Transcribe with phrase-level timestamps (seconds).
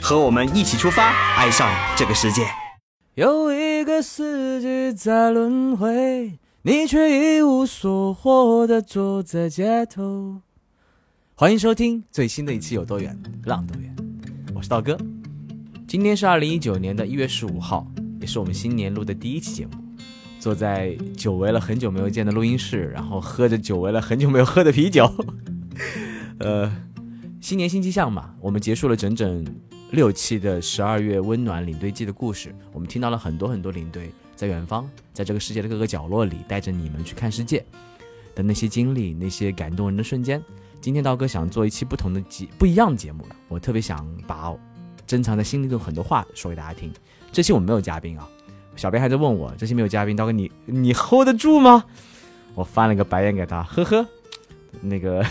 [0.00, 2.42] 和我们一起出发，爱上这个世界。
[3.14, 10.40] 有一个四季在轮回，你却一无所获的坐在街头。
[11.34, 13.94] 欢迎收听最新的一期《有多远浪多远》，
[14.54, 14.96] 我是道哥。
[15.86, 17.86] 今天是二零一九年的一月十五号，
[18.20, 19.72] 也是我们新年录的第一期节目。
[20.38, 25.12] 坐在久违了很久没有见的录音室，然后喝着久违了很久没有喝的啤酒。
[26.38, 26.72] 呃，
[27.40, 29.44] 新年新气象嘛，我们结束了整整。
[29.90, 37.64] 六期的十二月温暖领队记的故事，我们听到了很多很多领队在远方，在这个世界的各个角落里，带着你们去看世界
[38.34, 40.42] 的那些经历，那些感动人的瞬间。
[40.80, 43.36] 今天刀哥想做一期不同的节，不一样的节目了。
[43.48, 44.54] 我特别想把
[45.06, 46.92] 珍藏在心里的很多话说给大家听。
[47.32, 48.28] 这期我们没有嘉宾啊，
[48.76, 51.84] 小编还在问我，这期没有嘉宾，刀哥你你 hold 得住吗？
[52.54, 54.06] 我翻了个白眼给他，呵呵，
[54.82, 55.24] 那个。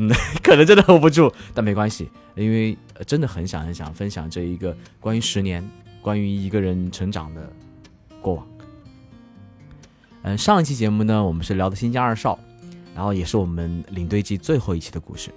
[0.00, 0.08] 嗯，
[0.44, 5.68] 可能真的 hold 不住，但没关系，因为真的很想很想分享这一个关于十年、
[6.02, 7.52] 关于一个人成长的
[8.20, 8.46] 过往。
[10.22, 12.38] 嗯，上一期节目呢，我们是聊的新疆二少，
[12.94, 15.30] 然后也是我们领队季最后一期的故事。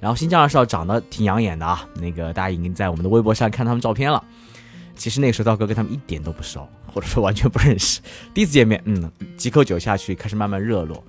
[0.00, 4.22] 然后新疆二少长得挺养眼的啊，那个大家已经在我们的微博上看他们照片了。
[4.94, 8.00] 其实那个时候道哥跟他们一点都不熟，或者说完全不认识，
[8.34, 11.02] 第一次见面，嗯，几口酒下去，开始慢慢热络。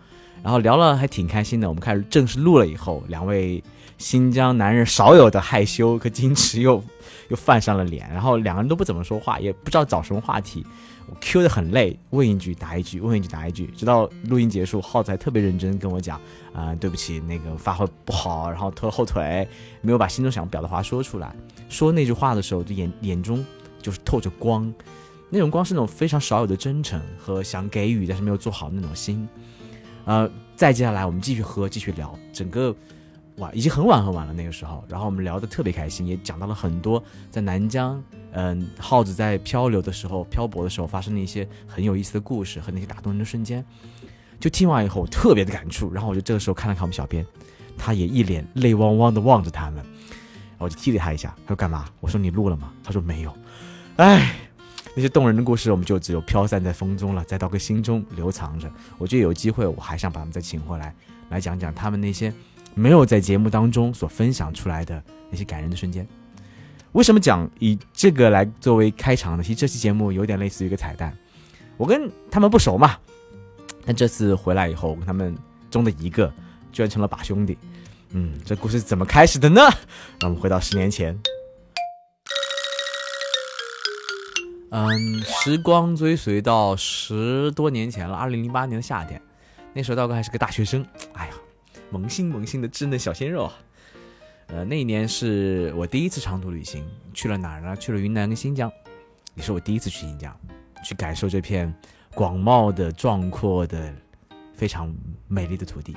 [0.44, 3.64] 然后聊了还挺开心的，我们开始正式录了以后，两位
[3.98, 6.84] 新疆男人少有的害羞和矜持 又
[7.30, 10.66] 又泛上了脸，然后两个人都不怎么说话，也不知道找什么话题，
[11.10, 16.22] 我 Q 的很累，问一句答一句，问一句答一句，直到录音结束，耗子还特别认真跟我讲，
[16.54, 19.48] 啊，对不起，那个发挥不好，然后拖了后腿，
[19.82, 21.36] 没有把心中想表达话说出来，
[21.68, 23.44] 说那句话的时候，就眼眼中
[23.82, 24.72] 就是透着光，
[25.30, 29.28] 那种光是那种非常少有的真诚和想给予但是没有做好那种心。
[30.06, 32.18] 呃，再接下来我们继续喝，继续聊。
[32.32, 32.74] 整个
[33.38, 43.64] 晚已经很晚很晚了，那个时候，然后我们聊得特别开心，也讲到了很多在南疆，嗯，耗子在漂流的时候、漂泊的时候发生的一些很有意思的故事和那些打动人的瞬间。
[44.40, 45.92] 就听完以后，我特别的感触。
[45.94, 47.26] 然后我就这个时候看了看我们小编，
[47.78, 49.84] 他也一脸泪汪汪的望着他们，
[50.58, 51.86] 我就踢了他一下，他说干嘛？
[52.00, 52.72] 我说你录了吗？
[52.84, 53.34] 他说没有。
[53.98, 54.36] 哎。
[54.96, 58.68] 那些动人的故事，我们就只有飘散在风中了，在刀哥心中留藏着。
[58.98, 60.92] 我觉得有机会，我还想把他们再请回来，
[61.30, 62.34] 来讲讲他们那些
[62.78, 66.08] 没有在节目当中所分享出来的那些感人的瞬间。
[66.92, 69.44] 为什么讲以这个来作为开场呢？
[69.44, 71.16] 其实这期节目有点类似于一个彩蛋。
[71.76, 72.96] 我跟他们不熟嘛，
[73.86, 75.36] 但这次回来以后，我跟他们
[75.70, 76.32] 中的一个
[76.72, 77.58] 居然成了把兄弟。
[78.12, 79.62] 嗯，这故事怎么开始的呢？
[80.20, 81.20] 让我们回到十年前。
[84.70, 89.22] 嗯，时光追随到十多年前了，二零零八年的夏天，
[89.74, 91.34] 那时候道哥还是个大学生，哎呀，
[91.92, 93.54] 萌新萌新的稚嫩小鲜肉啊。
[94.48, 97.76] 呃，那一年是我第一次长途旅行，去了哪儿呢？
[97.76, 98.72] 去了云南跟新疆，
[99.36, 100.34] 也是我第一次去新疆，
[100.86, 101.74] 去感受这片
[102.16, 103.94] 广袤的、壮阔的、
[104.54, 104.94] 非常
[105.28, 105.96] 美丽的土地。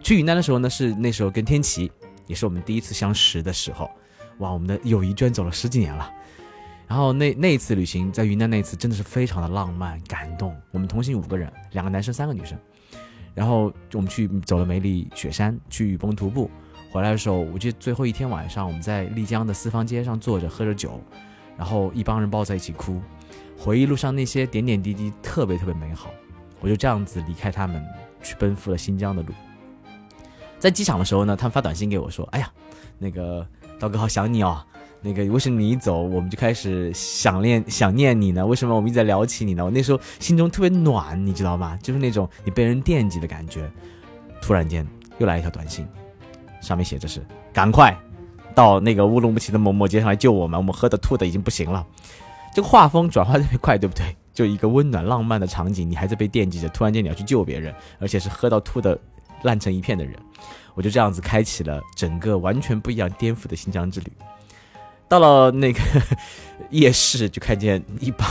[0.00, 1.90] 去云南的时候呢，是那时候跟天琪，
[2.26, 3.90] 也是我们第一次相识的时候，
[4.38, 6.08] 哇，我们的友谊居然走了十几年了。
[6.86, 10.54] 然后那那一次旅行在云南那一次真的是非常的浪漫感动。
[10.70, 12.56] 我们同行五个人，两个男生三个女生。
[13.34, 16.50] 然后我们去走了梅里雪山，去雨崩徒步。
[16.90, 21.00] 回来的时候，我记得最后一天晚上，我们在丽江的四方街上坐着喝着酒，
[21.56, 23.00] 然后一帮人抱在一起哭，
[23.56, 26.10] 回忆路上那些点点滴滴，特别特别美好。
[26.60, 27.82] 我就这样子离开他们，
[28.22, 29.32] 去奔赴了新疆的路。
[30.58, 32.52] 在机场的时候呢，他们发短信给我说：“哎呀，
[32.98, 33.46] 那个
[33.80, 34.64] 刀哥好想你哦。”
[35.02, 38.46] 那个为什么你一走，我们就开始想念想念你呢？
[38.46, 39.64] 为什么我们一直在聊起你呢？
[39.64, 41.76] 我那时候心中特别暖，你知道吗？
[41.82, 43.68] 就是那种你被人惦记的感觉。
[44.40, 44.86] 突然间
[45.18, 45.86] 又来一条短信，
[46.60, 47.20] 上面写着是：
[47.52, 47.96] 赶快
[48.54, 51.86] 到那个乌鲁木齐的某某街上来救我们，我们喝的吐的已经不行了。
[52.54, 54.16] 这个画风转化特别快，对不对？
[54.32, 58.98] 就一个温暖浪漫的场景，你还在被惦记着，突然间你要去救别人，而且是喝到吐的
[59.42, 60.14] 烂成一片的人。
[60.74, 64.12] 我就这样子开启了整个完全不一样、颠覆的新疆之旅。
[65.12, 65.78] 到了那个
[66.70, 68.26] 夜市，就看见一帮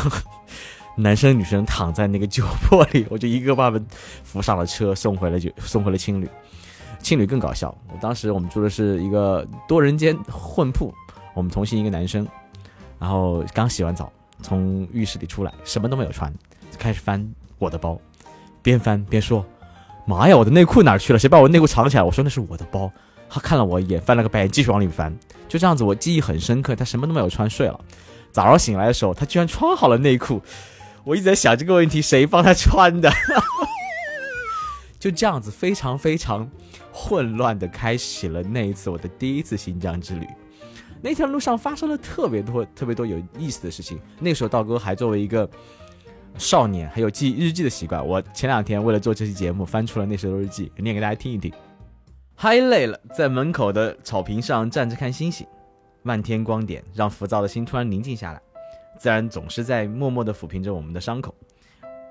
[0.96, 3.86] 男生女生躺在那个酒泊里，我就一个把他们
[4.24, 6.28] 扶上了车，送回了就 送回了青旅。
[6.98, 10.92] 青旅更搞笑，我当时我们住的是一个多人间混铺，
[11.36, 12.28] 我们同行一个男生，
[12.98, 14.12] 然后刚洗完澡，
[14.42, 16.34] 从浴室里出来，什么都没有穿，
[16.72, 17.24] 就开始翻
[17.60, 17.96] 我的包，
[18.64, 19.46] 边翻边说
[20.08, 21.20] ：“妈呀，我的内裤哪去了？
[21.20, 22.92] 谁把我内裤藏起来？”我说：“那是我的包。”
[23.34, 25.18] 他看了我一眼，翻了个白眼，继续往里翻。
[25.48, 26.76] 就这样子，我记忆很深刻。
[26.76, 27.80] 他什么都没有穿，睡了。
[28.30, 30.42] 早上醒来的时候，他居然穿好了内裤。
[31.06, 33.10] 我一直在想这个问题，谁帮他穿的？
[35.00, 36.50] 就这样子，非常非常
[36.92, 40.28] 混乱的开启了那一次我的第一次新疆之旅。
[41.02, 44.00] 那条路上发生了特别多、特别多有意思的事情。
[44.20, 45.50] 那时候道哥还作为一个
[46.38, 48.06] 少年，还有记日记的习惯。
[48.06, 51.52] 我前两天为了做这期节目，翻出了那时候日记，念给大家听一听。
[52.44, 55.46] 嗨累了，在门口的草坪上站着看星星，
[56.02, 58.42] 漫天光点让浮躁的心突然宁静下来。
[58.98, 61.36] 自然总是在默默地抚平着我们的伤口，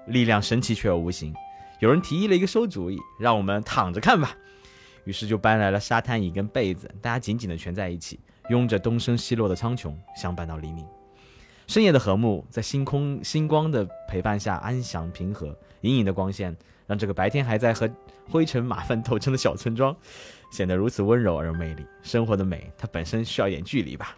[0.06, 1.34] 力量神奇却又无形。
[1.80, 4.32] 有人提议了一个馊主意，让我们躺着看吧。
[5.02, 10.86] 于是就搬来了沙滩椅跟被子，大家紧紧地蜷在一起，拥着东升西落的苍穹，相伴到黎明。
[11.66, 16.56] 深夜的和睦在星空星光的陪伴下安详平和，隐隐的光线。
[16.86, 17.88] 让这个白天还在和
[18.30, 19.94] 灰尘马粪斗争的小村庄，
[20.50, 21.84] 显得如此温柔而有魅力。
[22.02, 24.16] 生活的美，它本身需要一点距离吧。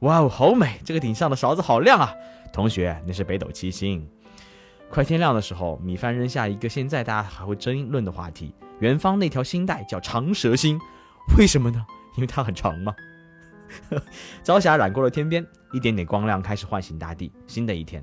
[0.00, 0.80] 哇哦，好美！
[0.84, 2.14] 这个顶上的勺子好亮啊！
[2.52, 4.06] 同学，那是北斗七星。
[4.90, 10.78] 快天亮的时候，米饭扔下一个现在大家还会争论的话题：元方那条星带叫长蛇星，
[11.36, 11.84] 为什么呢？
[12.16, 12.94] 因为它很长吗？
[14.42, 17.30] 朝霞染过了天边，一点点光亮开始唤醒大地。
[17.46, 18.02] 新的一天，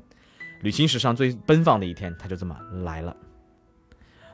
[0.61, 3.15] 旅行史上最奔放的一天，它就这么来了。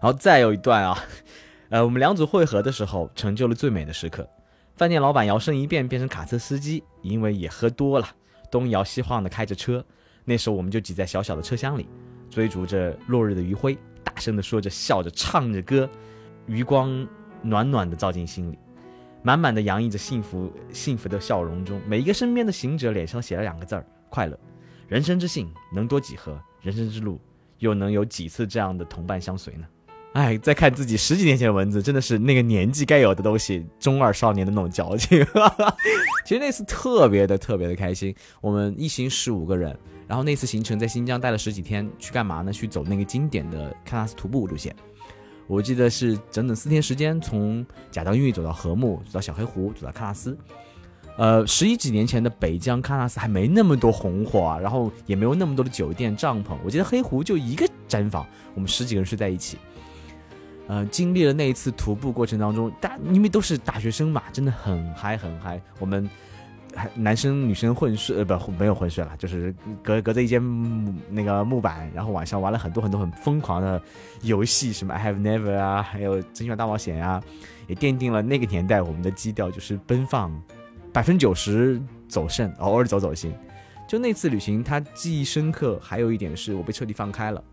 [0.02, 0.98] 然后再有一段啊，
[1.70, 4.28] 呃，我们两组汇合的时候，成就了最美的时刻。
[4.76, 8.08] 饭店老板摇身一变变成卡车司机，因为也喝多了，
[8.50, 9.86] 东摇西晃的开着车。
[10.26, 11.88] 那时候我们就挤在小小的车厢里，
[12.32, 15.88] 追逐着落日的余晖，大声的说着，笑着唱着歌，
[16.48, 17.08] 余光
[17.44, 18.58] 暖暖的照进心里，
[19.22, 24.40] 满满的洋溢着幸福幸福的笑容中，每一个身边的行者脸上写了两个字儿：快乐。
[24.88, 26.42] 人生之幸能多几何？
[26.62, 27.22] 人生之路
[27.60, 29.68] 又能有几次这样的同伴相随呢？
[30.14, 35.26] 哎，再看自己十几年前的文字，真的是那个年纪该有的东西，中二少年的那种矫情。
[36.26, 39.74] 其实那次特别的特别的开心，我们一行十五个人，
[40.08, 42.52] 然后那次行程在新疆待了十几天，去干嘛呢？
[42.52, 44.76] 去走那个经典的喀纳斯徒步路线。
[45.48, 50.38] 我记得是整整四天时间，从贾当峪走到禾木，走到小黑湖，走到喀纳斯。
[51.18, 56.58] 呃，十一几年前的北疆喀纳斯还没那么多红火啊，然后也没有那么多的酒店帐篷。
[56.66, 59.58] 我记得黑湖就一个毡房，我们十几个人睡在一起。
[60.68, 65.62] 呃，经历了那一次徒步过程当中，大因为都是大学生嘛，真的很嗨很嗨。
[65.80, 66.10] 我们
[66.74, 69.54] 还男生女生混睡，呃不没有混睡了，就是
[69.84, 70.42] 隔隔着一间
[71.10, 73.82] 那个木板，然后晚上玩了很多很多很疯狂的
[74.22, 77.22] 游戏，什么 I Have Never 啊，还有真心话大冒险啊，
[77.68, 80.32] 也奠定了那个年代我们的基调就是奔放，
[80.94, 83.34] 百分之九十走肾，偶尔走走心。
[83.90, 85.78] 就那次旅行，它记忆深刻。
[85.84, 87.44] 还有一点是我被彻底放开了。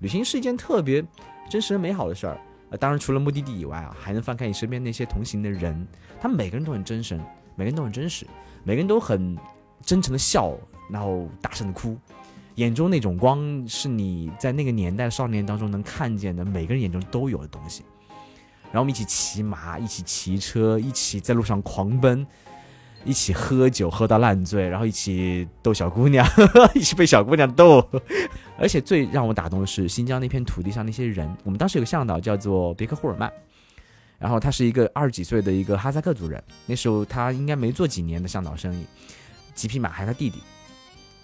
[0.00, 1.02] 旅行是一件特别
[1.48, 2.38] 真实美好的事儿。
[2.70, 5.86] 呃，当然，除了目的地以外啊，还能翻开你身边那些同行的人，
[6.20, 7.18] 他们每个人都很真诚，
[7.56, 8.26] 每个人都很真实，
[8.64, 9.36] 每个人都很
[9.82, 10.54] 真诚的笑，
[10.90, 11.96] 然后大声的哭，
[12.56, 17.82] 眼中那种光是你在那个年代少年当中能看见的，每个人眼中都有的东西。
[18.64, 22.26] 然后我们一起骑马，一起骑车，一起在路上狂奔。
[23.04, 26.26] 一起喝酒喝到烂醉，然后一起逗小姑娘，
[26.74, 27.88] 一起被小姑娘逗。
[28.58, 31.32] 而且最让我打动的是新疆那片土地上那些人。
[31.44, 33.32] 我们当时有个向导叫做别克霍尔曼，
[34.18, 36.42] 然后他是一个二十几岁的一个哈萨克族人。
[36.66, 38.84] 那时候他应该没做几年的向导生意，
[39.54, 40.42] 几匹马还是他弟弟。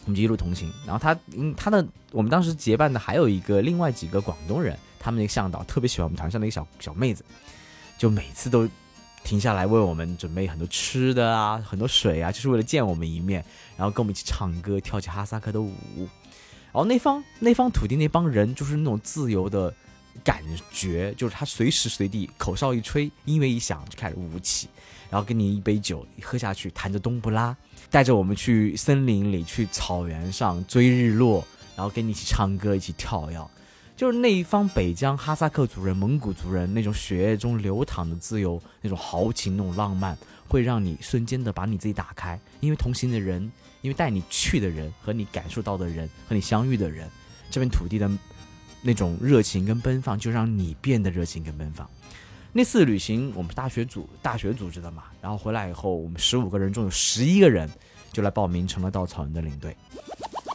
[0.04, 0.72] 我们就一路同行。
[0.86, 7.24] 然后他，嗯，他的我们当时结伴的还有一个另外几个广东人，他们那个向导特别喜欢我们团上的一个小小妹子，
[7.98, 8.68] 就每次都。
[9.24, 13.42] 停下来为我们准备很多吃的啊，很多水啊，就是为了见我们一面，
[13.74, 15.72] 然后跟我们一起唱歌，跳起哈萨克的舞。
[16.74, 19.72] 然后那方那方土地那帮人就是那种自由的
[20.24, 24.68] 感觉，就是他随时随地口哨一吹，音乐一响就开始舞起，
[25.08, 27.56] 然后给你一杯酒喝下去，弹着冬不拉，
[27.90, 33.38] 带着我们去森林里，去草原上追日落，然后跟你一起唱歌，一起跳跃。
[33.96, 42.36] 就是那一方北疆哈萨克族人、蒙古族人那种血液中流淌的自由、那种豪情、那种浪漫，会让你瞬间的把你自己打开。
[42.58, 43.48] 因为同行的人，
[43.84, 47.06] 因为带你去的人和你感受到的人和你相遇的人，
[47.50, 48.10] 这片土地的
[48.80, 51.86] 那种热情跟奔放，就让你变得热情跟奔放。
[52.50, 57.68] 那次旅行我们大学组大学组织的嘛，然后回来以后，我们十五个人中有十一个人
[58.10, 59.76] 就来报名成了稻草人的领队。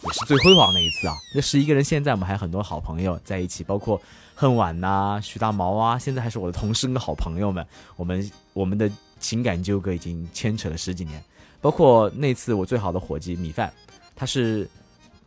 [0.02, 1.14] 也是最辉煌的一次啊！
[1.36, 4.02] 那十一个人，现在我们还有很多好朋友在一起，包括
[4.34, 7.64] 恨晚呐、徐大毛啊，现在还是我的同事跟好朋友们。
[7.98, 11.22] 我们我们的情感纠葛已经牵扯了十几年，
[11.62, 13.72] 包括那次我最好的伙计米饭，
[14.16, 14.70] 他是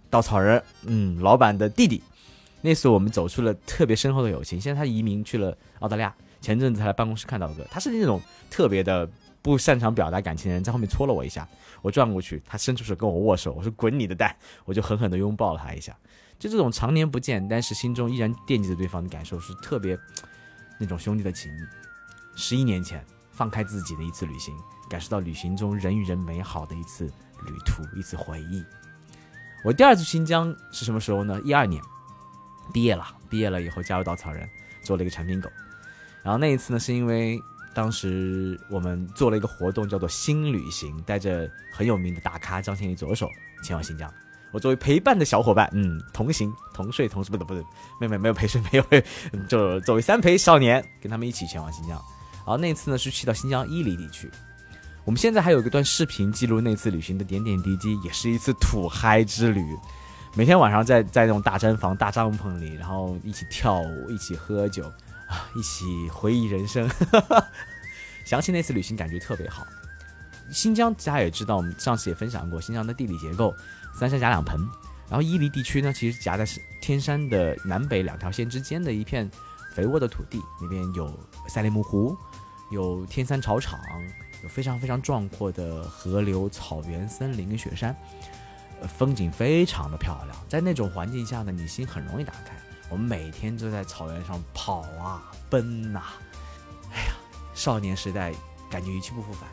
[0.08, 2.02] 稻草人，嗯，老板的弟弟。
[2.60, 4.60] 那次我们走出了特别深厚的友情。
[4.60, 7.66] 现在他移民去了澳大利亚，前阵子才来办公室看到哥。
[7.70, 9.08] 他是那种特别的
[9.42, 11.48] 不擅长表达感情的人，在后面戳了我一下，
[11.82, 14.34] 我转过去，他伸出手跟我握手，我说滚你的蛋，
[14.64, 15.96] 我就狠狠的拥抱了他一下。
[16.38, 19.98] 就这种常年不见，但是心中依然惦记着对方的感受，是特别
[20.78, 21.56] 那种兄弟的情谊。
[22.36, 24.54] 十一年前，放开自己的一次旅行，
[24.92, 27.06] 感受到旅行中人与人美好的一次
[27.46, 28.62] 旅途，一次回忆。
[29.64, 31.40] 我第二次新疆是什么时候呢？
[31.46, 31.82] 一二年。
[32.74, 34.46] 毕业了，毕业了以后加入稻草人，
[34.82, 35.48] 做了一个产品狗。
[36.22, 37.40] 然后那一次呢，是因为
[37.74, 43.30] 当时我们做了一个活动，叫做新旅行，带着很有名的大咖张千里左手
[43.64, 44.12] 前往新疆。
[44.52, 47.64] 我作为陪伴的小伙伴，嗯，同行同睡同是不对不对，
[47.98, 48.84] 妹妹没有陪睡，没有，
[49.48, 51.96] 就作为三陪少年，跟他们一起前往新疆。
[52.36, 54.30] 然后那次呢是去到新疆伊犁地区。
[55.04, 59.64] 我们现在还有一段视频记录那次旅行的点点滴滴，也是一次土嗨之旅。
[60.34, 64.84] 每天晚上在在那种大毡房、大帐篷里，然后一起跳舞，一起喝酒，
[65.28, 66.88] 啊，一起回忆人生。
[68.24, 69.66] 想起那次旅行，感觉特别好。
[70.52, 73.52] 新疆大家也知道，我们上次也分享过新疆的地理结构，
[73.92, 74.56] 三山夹两盆。
[75.08, 76.46] 然后伊犁地区呢，其实夹在
[76.80, 79.28] 天山的南北两条线之间的一片
[79.74, 81.12] 肥沃的土地，那边有
[81.48, 82.16] 赛里木湖，
[82.70, 83.80] 有天山草场，
[84.42, 87.96] 有非常非常壮阔的河流、草原、森林跟雪山。
[88.98, 92.52] 风景非常的漂亮，在那种环境下呢，你心很容易打开。
[92.90, 96.02] 我们每天都在草原上跑啊奔呐，
[96.92, 97.14] 哎呀，
[97.54, 98.34] 少年时代
[98.68, 99.48] 感觉一去不复返。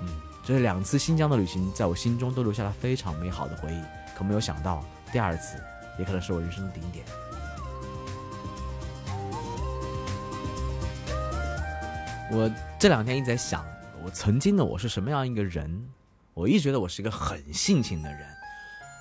[0.00, 0.08] 嗯，
[0.42, 3.82] 这两次新疆的旅行，在我心中都留下了非常美好的回忆。
[4.16, 4.82] 可没有想到，
[5.12, 5.62] 第二次
[5.98, 7.04] 也可能是我人生的顶点。
[12.32, 13.62] 我这两天一直在想，
[14.06, 15.84] 我曾经的我是什么样一个人？
[16.32, 18.20] 我一直觉得我是一个很性情的人。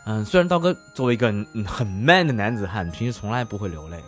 [0.08, 1.28] 嗯，虽然刀哥作为一个
[1.64, 4.04] 很 man 的男子汉，平时从来不会流泪。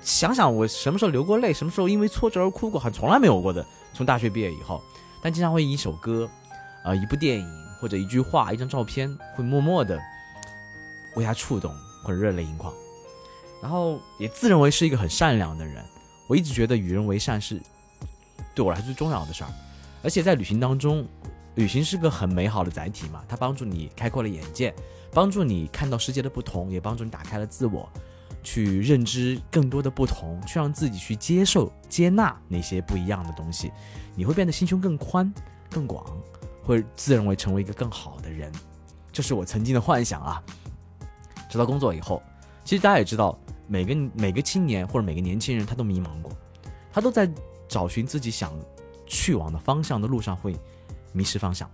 [0.00, 3.66] 想想我什么时候流过泪，什么时候因为挫折而哭过，还从来没有过的。
[3.94, 4.80] 从大学毕业以后，
[5.20, 6.30] 但经常会一首歌、
[6.84, 10.00] 呃一部电影或者一句话、一张照片，会默默的
[11.16, 11.74] 为他触动
[12.04, 12.72] 或者热泪盈眶。
[13.60, 15.84] 然后也自认为是一个很善良的人。
[16.28, 17.60] 我一直觉得与人为善是
[18.54, 19.50] 对我来说最重要的事儿。
[20.02, 21.06] 而且在旅行当中，
[21.54, 24.74] 旅行是个很美好的载体嘛，它帮助你开阔了眼界。
[25.14, 27.86] 帮助你看到世界的不同，也帮助你打开了自我，
[28.42, 33.70] 去认知更多的不同，去让自己去接受、接纳那些不一样的东西，
[34.14, 35.30] 你会变得心胸更宽、
[35.68, 36.02] 更广，
[36.64, 38.50] 会自认为成为一个更好的人。
[39.12, 40.42] 这是我曾经的幻想啊！
[41.50, 42.22] 直到工作以后，
[42.64, 46.32] 其实大家也知道，每个每个青年或者每个年轻人，他都迷茫过，
[46.90, 47.30] 他都在
[47.68, 48.50] 找寻自己想
[49.06, 50.56] 去往的方向的路上会
[51.12, 51.68] 迷失方向。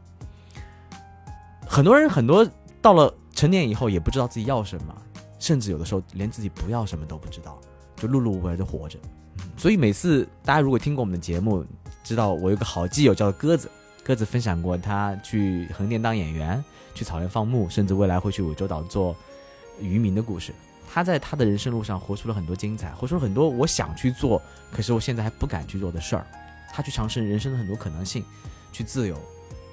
[1.66, 2.48] 很多人很多
[2.82, 3.14] 到了。
[3.34, 4.92] 成年以后也不知道自己要什么，
[5.38, 7.56] 甚至有的时候连自己不要什么都不知道，
[7.94, 8.98] 就碌碌无为的活着。
[9.56, 11.64] 所以每次大家如果听过我们的节目，
[12.02, 13.70] 知道我有个好基友叫鸽子，
[14.02, 16.64] 鸽子分享过他去横店当演员，
[16.96, 19.14] 去草原放牧，甚至未来会去涠洲岛做
[19.80, 20.52] 渔民的故事。
[20.92, 24.42] 他在他的人生路上活出了很多精彩，活出了很多我想去做，
[24.72, 26.26] 可是我现在还不敢去做的事儿。
[26.72, 28.24] 他去尝试人生的很多可能性，
[28.72, 29.16] 去自由，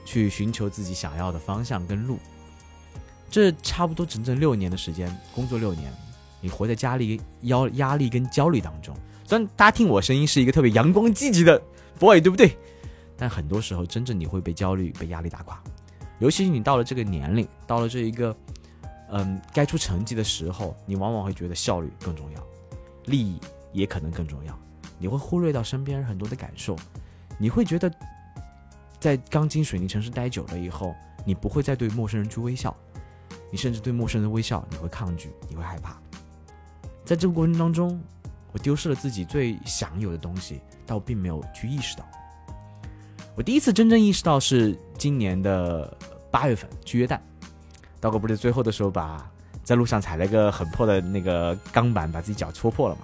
[0.06, 2.18] 去寻求自己想要的方向跟路。
[3.30, 5.92] 这差不多整整六年的时间，工作六年，
[6.40, 8.96] 你活在家里压压力跟焦虑当中。
[9.26, 11.62] 虽然大家听我声音是一个特别阳光积极的
[12.00, 12.58] boy，对不对？
[13.18, 15.62] 但很多时候，真正你会被焦虑、被压力打垮。
[16.20, 18.36] 尤其是你到了这个年龄，到了这一个，
[19.10, 22.48] 嗯，该出成绩的时候，你往往会觉得效率更重要，
[23.06, 23.40] 利益
[23.74, 24.58] 也可能更重要。
[24.98, 26.76] 你会忽略到身边很多的感受，
[27.38, 27.92] 你会觉得，
[29.00, 32.76] 在钢筋水泥城市待久了以后，你不会再对陌生人去微笑。
[33.52, 35.98] 你甚至对陌生人微笑，你会抗拒，你会害怕。
[37.06, 38.02] 在这个过程当中，
[38.52, 42.06] 我丢失了自己最享有的东西，但我并没有去意识到。
[43.36, 45.96] 我第一次真正意识到是今年的
[46.32, 47.20] 八月份去约旦，
[48.00, 49.30] 道哥不是最后的时候把
[49.64, 53.02] 在路上踩了一个很破的那个钢板，把自己脚戳破了嘛？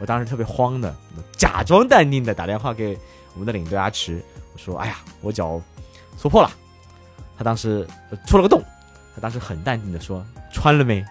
[0.00, 0.92] 我当时特别慌的，
[1.36, 2.98] 假装淡定的打电话给
[3.34, 5.60] 我们的领队阿池，我说：“哎呀，我脚
[6.18, 6.50] 戳破了。”
[7.36, 7.86] 他当时
[8.26, 8.62] 戳了个洞。
[9.14, 11.04] 他当时很淡定的说：“穿了没？”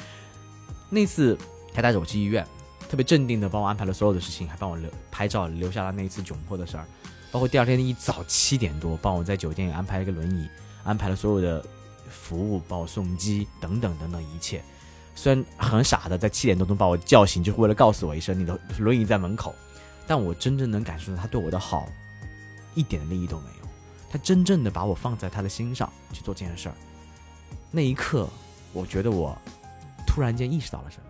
[0.90, 1.38] 那次
[1.74, 2.44] 他带着我去医院，
[2.88, 6.84] 特别镇定的帮我安排了所有的事情，还帮我留拍照，留下了那一次窘迫的事儿。
[7.30, 10.48] 包括第二天一早七点多，帮我在酒店安排了一个轮椅，
[10.84, 11.64] 安排了所有的
[12.08, 14.62] 服务，帮我送机等等等等一切。
[15.16, 19.52] 虽然很傻的在七点多钟把我叫醒，就是为了告诉我一声你的轮椅在门口，
[20.06, 21.88] 但我真正能感受到他对我的好，
[22.74, 23.68] 一点利益都没有。
[24.10, 26.74] 他真正的把我放在他的心上去做这件事儿。
[27.72, 28.28] 那一刻，
[28.72, 29.36] 我觉得我
[30.06, 31.02] 突然间意识到了什么。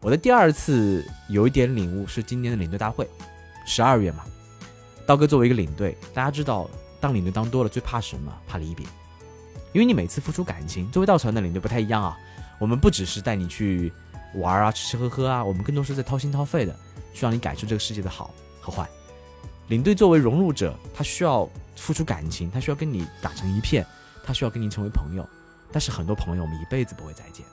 [0.00, 3.08] 我的第二次有一点领悟是今年的领队大会，
[3.66, 4.24] 十二月嘛。
[5.06, 6.68] 刀哥作为一个领队，大家知道，
[7.00, 8.32] 当领队当多了，最怕什么？
[8.46, 8.86] 怕离别。
[9.72, 12.16] 因为你每次付出感情，作为稻草人的领队不太一样啊。
[12.58, 13.92] 我们不只是带你去
[14.34, 16.74] 玩啊、吃吃喝喝啊，我们更多是在掏心掏肺的，
[17.14, 18.88] 去让你感受这个世界的好和坏。
[19.68, 23.86] 领队作为融入者，他需要付出感情，他需要跟你打成一片，
[24.24, 25.26] 他需要跟你成为朋友。
[25.70, 27.44] 但是很多朋友，我们一辈子不会再见。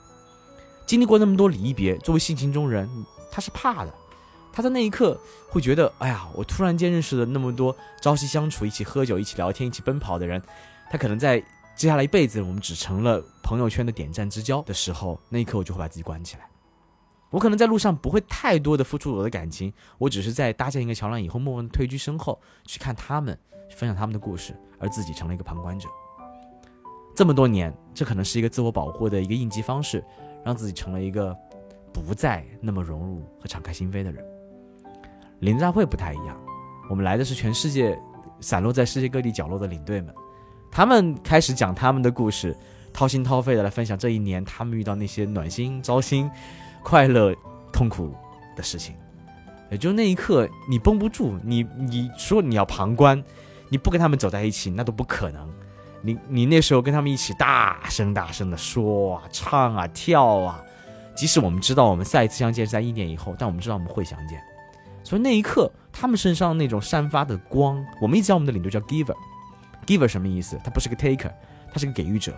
[0.86, 2.88] 经历过那么多离别，作为性情中人，
[3.30, 3.92] 他是怕的。
[4.52, 5.20] 他在那一刻
[5.50, 10.42] 会觉得，哎呀，我突然间认识了那么多朝夕相处、一起喝酒、一起聊天、一起奔跑的人，
[10.90, 11.44] 他可能在
[11.76, 16.48] 接下来一辈子，我们只成了朋友圈的点赞之交的时候，那一刻我就会把自己关起来。
[17.28, 23.38] 我可能在路上不会太多的付出我的感情，我只是在搭建一个桥梁以后，默默退居身后，去看他们，
[23.70, 25.86] 分享他们的故事，而自己成了一个旁观者。
[27.14, 30.02] 这么多年，这可能是一个自我保护的一个应急方式。
[30.44, 31.36] 让自己成了一个
[31.92, 34.24] 不再那么融入和敞开心扉的人。
[35.40, 36.40] 领队大会不太一样，
[36.88, 37.98] 我们来的是全世界
[38.40, 40.14] 散落在世界各地角落的领队们，
[40.70, 42.56] 他们开始讲他们的故事，
[42.92, 46.30] 掏心掏肺的来分享这一年他们遇到那些暖心、糟心、
[46.82, 47.34] 快乐、
[47.72, 48.14] 痛苦
[48.54, 48.94] 的事情。
[49.70, 53.22] 也就那一刻，你绷不住，你你说你要旁观，
[53.68, 55.52] 你不跟他们走在一起，那都不可能。
[56.02, 60.62] 你你那时候跟他们一起大声大声的说啊唱啊跳啊，
[61.16, 64.40] 即使我们知道我们下一次相见是在一年以后，但我们知道我们会相见。
[65.02, 69.16] 所以那一刻，他们身上那种散发的光，我们一直叫我们的领队叫 Giver
[69.86, 70.58] giver 什么意思？
[70.64, 71.32] 他不是个 taker，
[71.72, 72.36] 他是个给予者。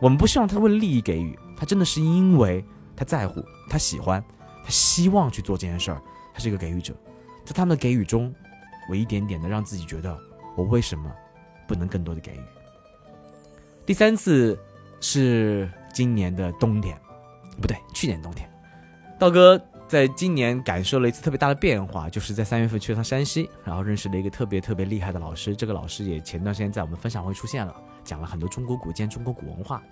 [0.00, 2.64] 我们不希望他为利益给予，他真的是因为
[2.96, 4.22] 他在乎，他喜欢，
[4.64, 6.00] 他希望去做这件事儿，
[6.32, 6.94] 他是一个给予者。
[7.44, 8.32] 在他们的给予中，
[8.88, 10.16] 我一点点的让自己觉得，
[10.56, 11.10] 我为什么
[11.66, 12.40] 不能更多的给予？
[13.84, 14.58] 第三次
[15.00, 16.96] 是今年的冬天，
[17.60, 18.48] 不对，去年冬天，
[19.18, 25.56] 道哥在今年感受了一次特别大的变化，就是在三月份去了趟山西，然后认识了一个特别特别厉害的老师。
[25.56, 27.74] 这个老师也前段时间在我们分享会出现了，
[28.04, 29.82] 讲了很多中国古建、中国古文化。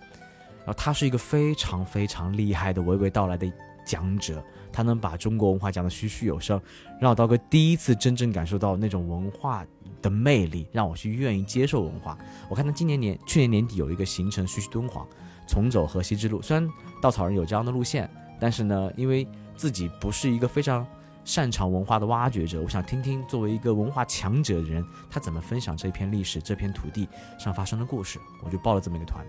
[0.58, 3.50] 然后他是一个非常非常厉害的娓娓道来的
[3.86, 6.60] 讲者，他能把中国文化讲得栩栩有声，
[7.00, 9.64] 让我道哥第一次真正感受到那种文化。
[10.02, 12.16] 的魅力让我去愿意接受文化。
[12.48, 15.04] 我看他今年年去年年底有一个行程，徐徐敦煌，
[15.48, 16.40] 重走河西之路。
[16.40, 16.68] 虽然
[17.02, 19.26] 稻草人有这样的路线，但是呢，因为
[19.56, 20.86] 自己不是一个非常
[21.24, 28.20] 擅长文化的挖掘者，我想听听作为一个文化强者的人，他怎么分享这片历史、这片土地上发生的故事。
[28.44, 29.24] 我就报了这么一个团，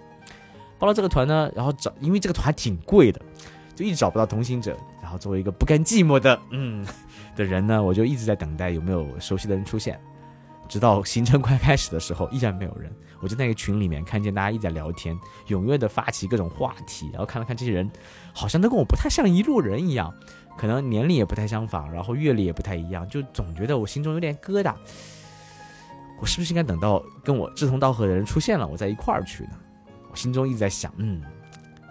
[0.77, 3.19] 报了这个团呢，然后找，因为这个团还挺贵的，
[3.75, 4.77] 就一直找不到同行者。
[5.01, 6.85] 然后作为一个不甘寂寞的嗯
[7.35, 9.99] 的人呢，我就一直在等待有没有熟悉的人出现。
[10.67, 12.93] 直到行程快开始的时候，依然没有人。
[13.19, 17.09] 我就在那个群里面看见大家一直在聊天，踊跃的发起各种话题。
[17.11, 17.89] 然后看了看这些人，
[18.33, 20.13] 好像都跟我不太像一路人一样，
[20.55, 24.75] 可能年龄也不太相仿，然后阅历也不太一样，就总觉得我心中有点疙瘩。
[26.19, 29.51] 我是不是应该等到跟我志同道合的人出现了，我再一块儿去呢？
[30.11, 31.21] 我心中一直在想，嗯，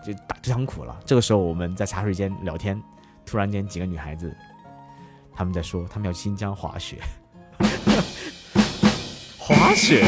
[0.05, 0.97] 就打这场苦了。
[1.05, 2.81] 这个时候我们在茶水间聊天，
[3.25, 4.33] 突然间几个女孩子，
[5.35, 7.01] 他们在说他们要新疆滑雪。
[9.47, 10.03] 滑雪，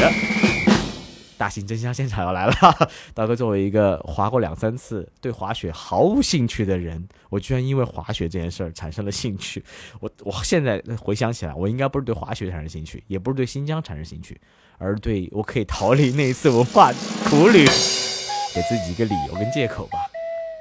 [1.36, 2.54] 大型真香现场要来了！
[3.14, 9.62] 大哥作为一个滑过两三次、对滑雪毫无兴趣的人，我居然因为滑雪这件事儿产生了兴趣。
[10.00, 14.40] 我我现在回想起来，我应该不是对滑雪产生兴趣，也不是对新疆产生兴趣，
[14.76, 16.92] 而对我可以逃离那一次文化
[17.30, 20.00] 苦旅，给自己一个理由跟借口吧。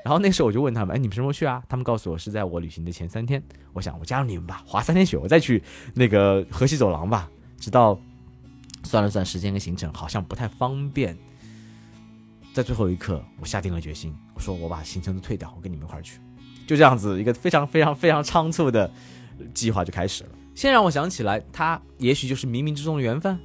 [0.05, 3.41] 然后那时候我就问他们：“哎，你们什么时候去啊？”他们告诉我是在我旅行的前三天。
[3.73, 5.63] 我想我加入你们吧，滑三天雪，我再去
[5.95, 7.27] 那个河西走廊吧，
[7.59, 7.99] 直到。
[8.87, 11.15] 算了算时间跟行程，好像不太方便。
[12.53, 16.19] 在最后一刻，我下定了决心，我说我把行程都退掉，我跟你们一块儿去。
[16.65, 18.89] 就这样子，一个非常非常非常仓促的
[19.53, 20.29] 计划就开始了。
[20.55, 23.37] 先让我想起来，他也许就是冥冥之中的缘分，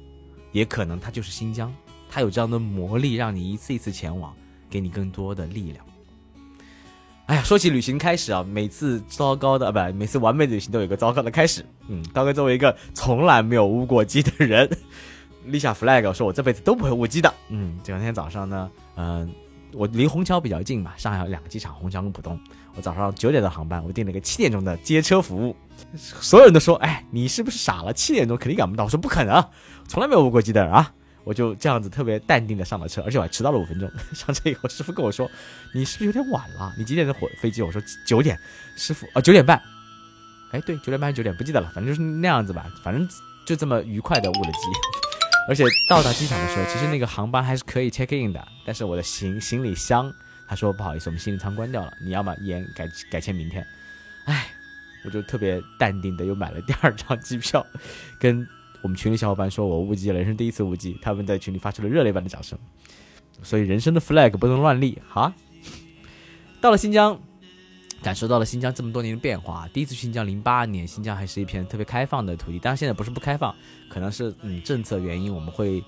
[0.51, 1.71] 也可能他就是新疆，
[2.09, 4.33] 他有这样的魔力，让你一次一次前往，
[4.67, 5.85] 给你更多的力量。
[7.27, 11.63] 哎呀，说起旅行开始啊，每次糟糕的不，每次完美的旅行都有一个糟糕的开始。
[11.87, 14.67] 嗯，刀哥作为一个从来没有误过机的人。
[15.45, 17.33] 立下 flag，说我这辈子都不会误机的。
[17.49, 19.33] 嗯，这两天早上呢，嗯，
[19.73, 22.39] 我离虹桥比较近嘛，上海有两个机场，虹桥跟浦东。
[22.75, 25.55] 我早上九点的航班，我订了一个七点钟的接车服务。
[25.95, 27.93] 所有人都说，哎，你是不是傻了？
[27.93, 28.83] 七点钟肯定赶不到。
[28.83, 29.43] 我说不可能，
[29.87, 30.91] 从来没有误过机的啊！
[31.23, 33.89] 我就这样子特别淡定的上了车，而且我还迟到了五分钟。
[34.13, 35.29] 上车以后，师傅跟我说，
[35.73, 36.73] 你是不是有点晚了？
[36.77, 37.61] 你几点的火飞机？
[37.61, 38.37] 我说九点。
[38.75, 39.61] 师傅，啊，九点半。
[40.51, 42.65] 哎，对，九点半还是九点，不记得了，反正就是那样子吧。
[42.83, 43.07] 反正
[43.45, 44.57] 就这么愉快的误了机。
[45.47, 50.11] 而且到达机场的时候，其实那个航班还是可以 check in 的，但是我的行行李箱，
[50.47, 53.65] 他说不好意思，我们行李舱关掉了，你要么一言改改签明天。
[54.25, 54.47] 哎，
[55.03, 57.65] 我就特别淡定的又买了第二张机票，
[58.19, 58.47] 跟
[58.81, 62.57] 我们群里小伙伴说我误机了，人生第一次误机，他们在群里发出了热烈般的掌声。
[63.41, 65.33] 所以人生的 flag 不能乱立，好。
[66.61, 67.19] 到了新疆。
[68.03, 69.67] 感受到了新疆这么多年的变化。
[69.71, 72.59] 第一次去新疆，零八年，新疆还是一片特别开放的土地。
[72.59, 73.55] 当然现在不是不开放，
[73.89, 75.81] 可能是嗯政策原因，我们会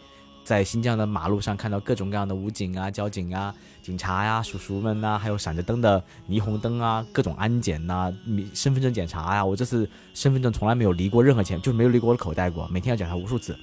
[0.45, 8.13] 在新疆的马路上看到各种各样的武警啊、交警啊、警察呀、叔叔们呐，还有闪着灯的霓虹灯啊，各种安检呐、
[8.53, 9.43] 身份证检查呀。
[9.43, 13.57] 我这次身份证从来没有离过任何钱，就是没有离过我的口袋过，每天要检查无数次，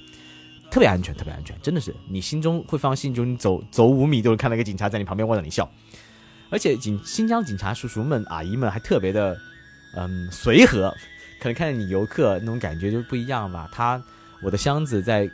[0.69, 5.67] 特别安全，特别安全，真的是你心中会放心，就你走走五米都能看到一个警察在你旁边望着你笑。
[6.53, 9.35] 而且警新疆警察叔叔们、阿姨们还特别的，
[9.95, 10.95] 嗯，随和，
[11.41, 13.67] 可能看见你游客那种感觉就不一样吧。
[13.71, 13.99] 他
[14.39, 15.27] 我的箱子在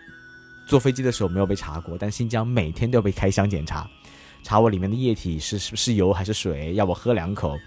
[0.65, 3.85] 坐飞机的时候没有被查过，但新疆每天都要被开箱检查，
[4.43, 7.59] 查我里面的液体是是不是油还是水，要我喝两口，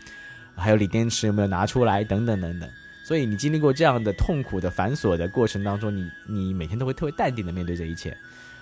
[0.57, 2.67] 还有锂电池有没有拿出来，等等等等。
[3.05, 8.17] 所以你经历过这样的痛苦的繁琐的过程当中，你你每天都会特别淡定的面对这一切。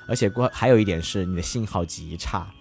[0.09, 2.53] 而且关还有一点是你的信号极差。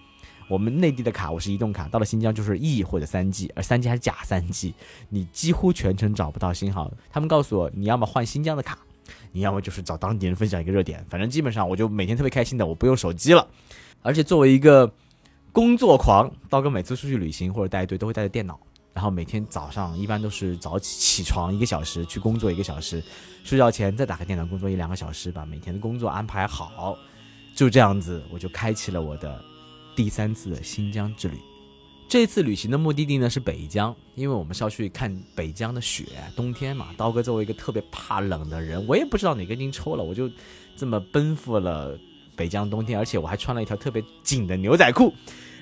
[0.50, 4.74] 我们内地的卡，我是移动卡，到了新疆就是 E 或者三 G，而三 G 还是假三 G，
[5.08, 6.90] 你几乎全程找不到信号。
[7.08, 8.76] 他们告诉我，你要么换新疆的卡，
[9.30, 11.06] 你要么就是找当地人分享一个热点。
[11.08, 13.46] 反正基本上，我就每天特别开心的，我不用手机了。
[14.02, 14.92] 而且作为一个
[15.52, 18.58] 工作狂，刀哥每次出去旅行或者带队都会带着电脑，
[18.92, 23.00] 然后每天早上一般都是早起起床一个小时去工作一个小时，
[23.44, 26.98] 睡觉前再打开电脑工作一两个小时，把每天的工作安排好，
[27.54, 29.40] 就这样子我就开启了我的。
[29.94, 31.36] 第三次的新疆之旅，
[32.08, 36.88] 这次旅行的目的地呢是北疆，因为我们是要去看北疆的雪，冬天嘛。
[36.96, 40.30] 刀哥作为一个特别怕冷的人，我也不知道哪根筋抽了，我就
[40.76, 41.98] 这么奔赴了
[42.34, 45.12] 北疆冬天，而且我还穿了一条特别紧的牛仔裤，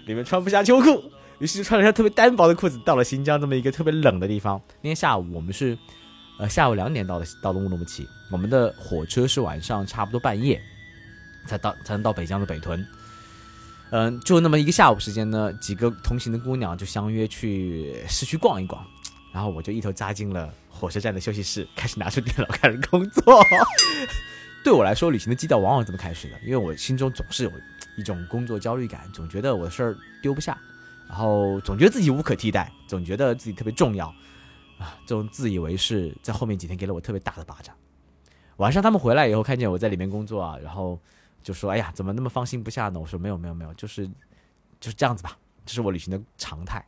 [0.07, 1.03] 里面穿不下秋裤，
[1.41, 4.61] 于是就穿了一条特别单薄的裤子，到了新疆这么一个特别冷的地方。
[4.81, 5.77] 那天下午我们是，
[6.39, 10.61] 呃，下午两点到的，到了乌鲁木齐，我们的火车是晚上差不多半夜
[11.47, 12.87] 才到，才能到北疆的北屯。
[13.91, 18.85] 嗯，就那么一个下午时间呢，几个同行的姑娘就相约去市区逛一逛，
[19.33, 23.43] 然后我就一头扎进了火车站的休息室，开始拿出电脑开始工作。
[24.63, 27.53] 对我来说，旅行的基调往往这么开始的，因为我心中总是有
[27.97, 30.59] 一种工作焦虑感，总觉得我的事儿丢不下，
[31.09, 34.09] 然后总觉得自己无可替代，总觉得自己特别重要
[34.77, 37.75] 啊，这种自以为是，在后面几天给了我特别大的巴掌。
[38.59, 41.01] 晚上他们回来以后，看见我在里面工作啊，然后。
[41.49, 44.07] 就说：“哎呀，怎么那么放心不下呢？”我说：“没有，没有，没有，就是
[44.79, 45.35] 就是这样子吧，
[45.65, 46.85] 这是我旅行的常态。”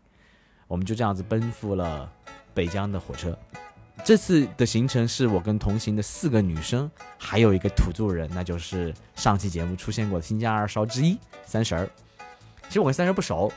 [0.68, 2.12] 我们就这样子奔赴了
[2.52, 3.34] 北疆的火车。
[4.04, 11.88] 这次的行程是我跟同行的四个女生，还有一个土著人，那就是上期节目出现过的新疆二少之一三婶儿。
[12.68, 13.50] 其实我跟三婶不熟，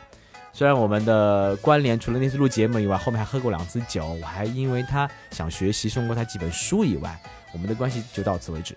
[0.54, 8.74] 虽然我们的关联除了那次录节目以外，后面还喝过两次酒，我还因为他想学习送过他几本书以外，我们的关系就到此为止。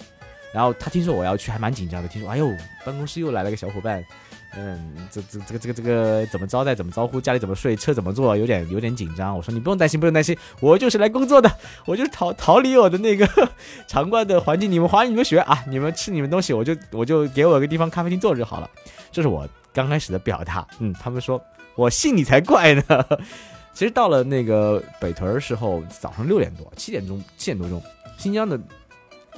[0.53, 2.09] 然后他听说我要去，还蛮紧张的。
[2.09, 2.51] 听说，哎呦，
[2.85, 4.03] 办公室又来了个小伙伴，
[4.57, 9.37] 嗯，这这这个这个这个怎么招待，怎么招呼，家里怎么睡，车怎么坐，有点有点紧张。
[9.37, 11.51] 我说你不用担心，不用担心，我就是来工作的，
[11.85, 13.29] 我就是逃逃离我的那个
[13.87, 18.71] 场馆的环境，你们滑你们雪啊，你们吃你们东西，我就我就给我个地方咖啡厅坐着就好了。
[19.13, 20.67] 这是我刚开始的表达。
[20.79, 21.39] 嗯，他们说
[21.75, 22.83] 我信你才怪呢。
[23.75, 27.83] 其实到了那个北屯的时候，早上六点多，七点钟，七点多钟，
[28.17, 28.59] 新疆的。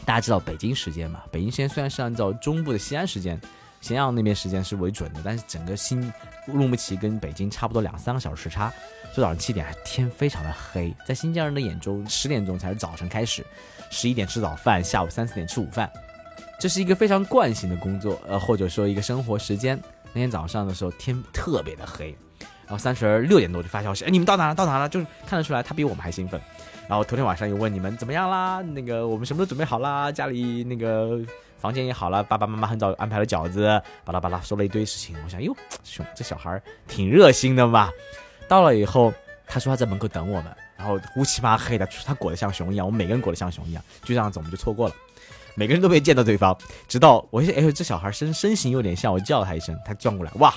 [0.05, 1.23] 大家知道北京时间嘛？
[1.31, 3.39] 北京时间虽然是按照中部的西安时间、
[3.81, 6.03] 咸阳那边时间是为准的，但是整个新
[6.49, 8.73] 乌鲁木齐跟北京差不多两三个小时时差。
[9.15, 13.45] 就早上七点，天非常的黑，在新疆人的眼中，十点钟才是早晨开始，
[13.91, 15.91] 十一点吃早饭，下午三四点吃午饭，
[16.59, 19.81] 这是一个非常惯性的工作，呃，或者说一个生活时间。
[20.13, 22.17] 那天早上的时候，天特别的黑，
[22.69, 24.55] 然后三十六点多就发消息，哎，你们到哪了？
[24.55, 24.87] 到哪了？
[24.87, 26.39] 就是看得出来，他比我们还兴奋。
[26.87, 28.61] 然后头天晚上又问你们怎么样啦？
[28.61, 31.19] 那个我们什么都准备好啦，家里那个
[31.59, 35.17] 房间也好了，爸爸妈妈很早安排了饺子，巴拉巴拉说了一堆事情。
[35.25, 37.91] 我想哟，熊这小孩挺热心的嘛。
[38.47, 39.13] 到了以后，
[39.47, 44.95] 他说他在门口等我们，然后乌漆嘛黑的，他裹得像熊一样，我们每个人裹得像熊一样，就这样子我们就错过了，
[45.55, 46.57] 每个人都没见到对方。
[46.87, 50.49] 直到我一哎，这小孩身身形有点像，我叫他一声，他转过来，哇，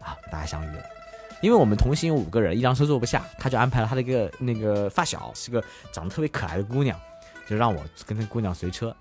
[0.00, 0.93] 啊，大家相遇了。
[1.40, 6.98] 因为我们同行有五个人，一辆车坐不下，他就安排了他的一个那个发小，是个长得特别可爱的姑娘，
[7.46, 8.94] 就让我跟那姑娘随车，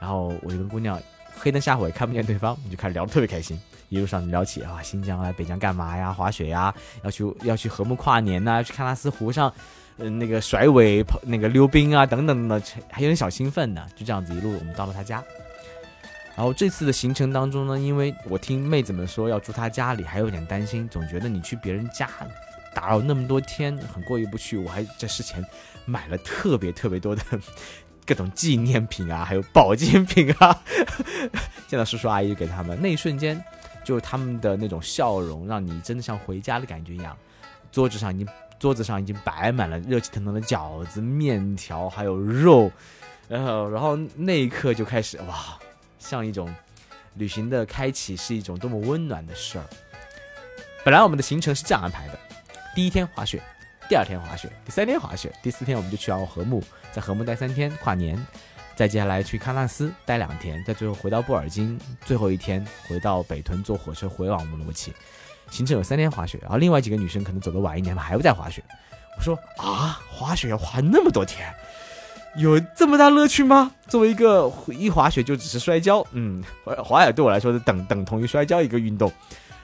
[0.00, 1.00] 然后我就跟姑娘
[1.38, 9.52] 黑灯瞎火也看不见对方，我们就开始聊得特别开心，一路上聊起啊新疆来北疆干嘛呀，滑雪呀，要去 要去和睦跨年呐，要去喀纳斯湖上，
[9.98, 15.22] 嗯那个甩尾那个溜冰啊等等的，还有点小兴奋呢，就这样子一路我们到了他家，
[16.40, 22.08] 然后这次的行程当中呢，因为我听妹子们说要住她家里，还有点担心，总觉得你去别人家
[22.74, 24.56] 打扰那么多天，很过意不去。
[24.56, 25.44] 我还在事前
[25.84, 27.22] 买了特别特别多的
[28.06, 30.62] 各种纪念品啊，还有保健品啊，
[31.68, 33.44] 见到叔叔阿姨给他们，那一瞬间
[33.84, 37.14] 就他们的那种笑容，让你真的像回家的感觉一样。
[37.70, 38.26] 桌子上已经
[38.58, 42.72] 桌子上已经摆满了热气腾腾的饺子、面条，还有肉，
[43.28, 45.58] 然后然后那一刻就开始哇，
[46.00, 46.52] 像一种
[47.14, 49.64] 旅行的开启是一种多么温暖的事儿。
[50.84, 52.18] 本来我们的行程是这样安排的：
[52.74, 53.40] 第一天滑雪，
[53.88, 56.60] 第二天滑雪，第三天滑雪，第四天我们就去奥禾木，
[56.90, 58.18] 在禾木待三天跨年，
[58.74, 64.92] 再接下来去喀纳斯待两天，再最后回到布尔津，最后一天回到北屯坐火车回往乌鲁木齐。
[65.50, 68.64] 行程有三天滑雪，然后另外几个女生可能走得晚一点嘛，还不在滑雪。
[69.18, 71.52] 我说啊，滑雪要滑那么多天，
[72.36, 73.72] 有这么大乐趣吗？
[73.88, 79.12] 作为一个一滑雪就只是摔跤，嗯，滑滑雪对我来说是等等同于摔跤一个运动。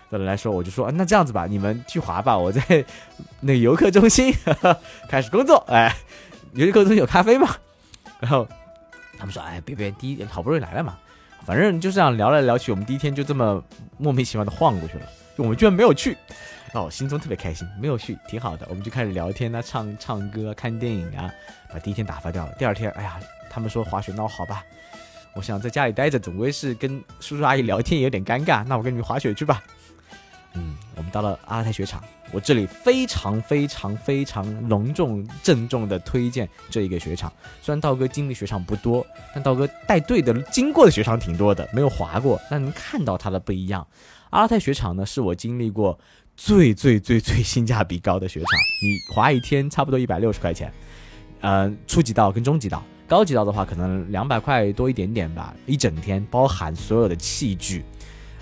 [0.08, 2.62] 的人来说，我就说，那这样子吧，你们去滑吧，我在
[3.40, 4.32] 那个游客中心
[5.10, 5.56] 开始工作。
[5.66, 5.92] 哎，
[6.52, 7.56] 游客中心有咖啡嘛？
[8.20, 8.46] 然后
[9.18, 10.96] 他们说，哎，别别，第一好不容易来了嘛，
[11.44, 13.60] 反正就这样聊来聊去，我们第一天就这么
[13.98, 15.06] 莫名其妙的晃过去了。
[15.36, 16.16] 就我们居然没有去，
[16.72, 18.66] 哦，心中特别开心，没有去挺好的。
[18.68, 21.32] 我们就开始聊天啊，唱唱歌、看电影啊，
[21.72, 22.52] 把第一天打发掉了。
[22.58, 24.62] 第二天，哎呀，他们说滑雪，那好吧，
[25.34, 29.62] 我想在家里待着，总归是跟叔叔阿姨聊天也有点尴尬，那我跟你们滑雪去吧。
[30.54, 32.02] 嗯，我们到了阿拉泰雪场，
[32.32, 37.30] 我这里非常非常非常隆重郑重的推荐这一个雪场。
[37.60, 43.86] 虽然道哥经历雪场不多，但道哥带队的经过的雪场挺多的，没有滑过，但能看到它的不一样。
[44.30, 45.98] 阿拉泰雪场呢，是我经历过
[46.36, 48.48] 最最最最性价比高的雪场。
[48.82, 50.72] 你滑一天差不多一百六十块钱，
[51.40, 57.82] 呃，初级道跟中级道，高级道的话可能两百块多一点点吧，一整天包含所有的器具，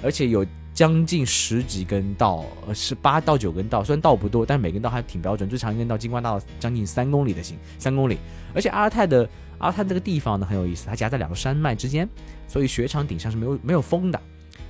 [0.03, 5.49] 而且有将近十几根道，呃，是八到九根道，虽然道不多，但是每根道还挺标准。
[5.49, 8.19] 最长一根道金瓜道将近三公里的行，三公里。
[8.53, 9.29] 而且阿尔泰的
[9.59, 12.09] 阿尔泰这个地方呢很有意思，它夹在两个山脉之间，
[12.49, 14.21] 所以雪场顶上是没有没有风的。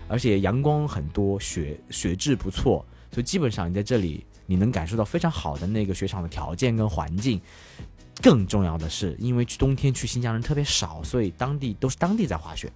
[0.08, 7.40] 而且阳光很多，雪雪质不错，所以基本上你在这里你能感受到非常好的那个雪场的条件跟环境。
[8.22, 12.70] 更重要的是，因为冬天去新疆人特别少，所以当地都是当地在滑雪。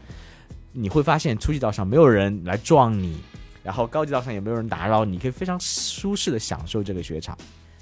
[0.73, 3.21] 你会发现初级道上没有人来撞你，
[3.63, 7.39] 然后高级道上也没有人打扰你，可以非常舒适的享受这个雪场。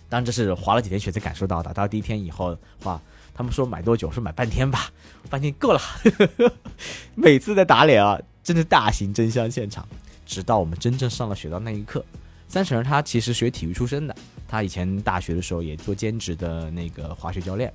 [0.08, 1.72] 当然这是滑了几天雪才感受到的。
[1.72, 3.00] 到第一天以后，的话，
[3.34, 4.10] 他们说买多久？
[4.10, 4.90] 说买半天吧，
[5.30, 5.80] 半天够了。
[7.14, 8.20] 每次在打脸啊。
[8.46, 9.84] 真的大型真相现场，
[10.24, 12.04] 直到我们真正上了雪道那一刻。
[12.46, 14.14] 三婶儿她其实学体育出身的，
[14.46, 17.74] 她以前大学的时候也做兼职的那个滑雪教练，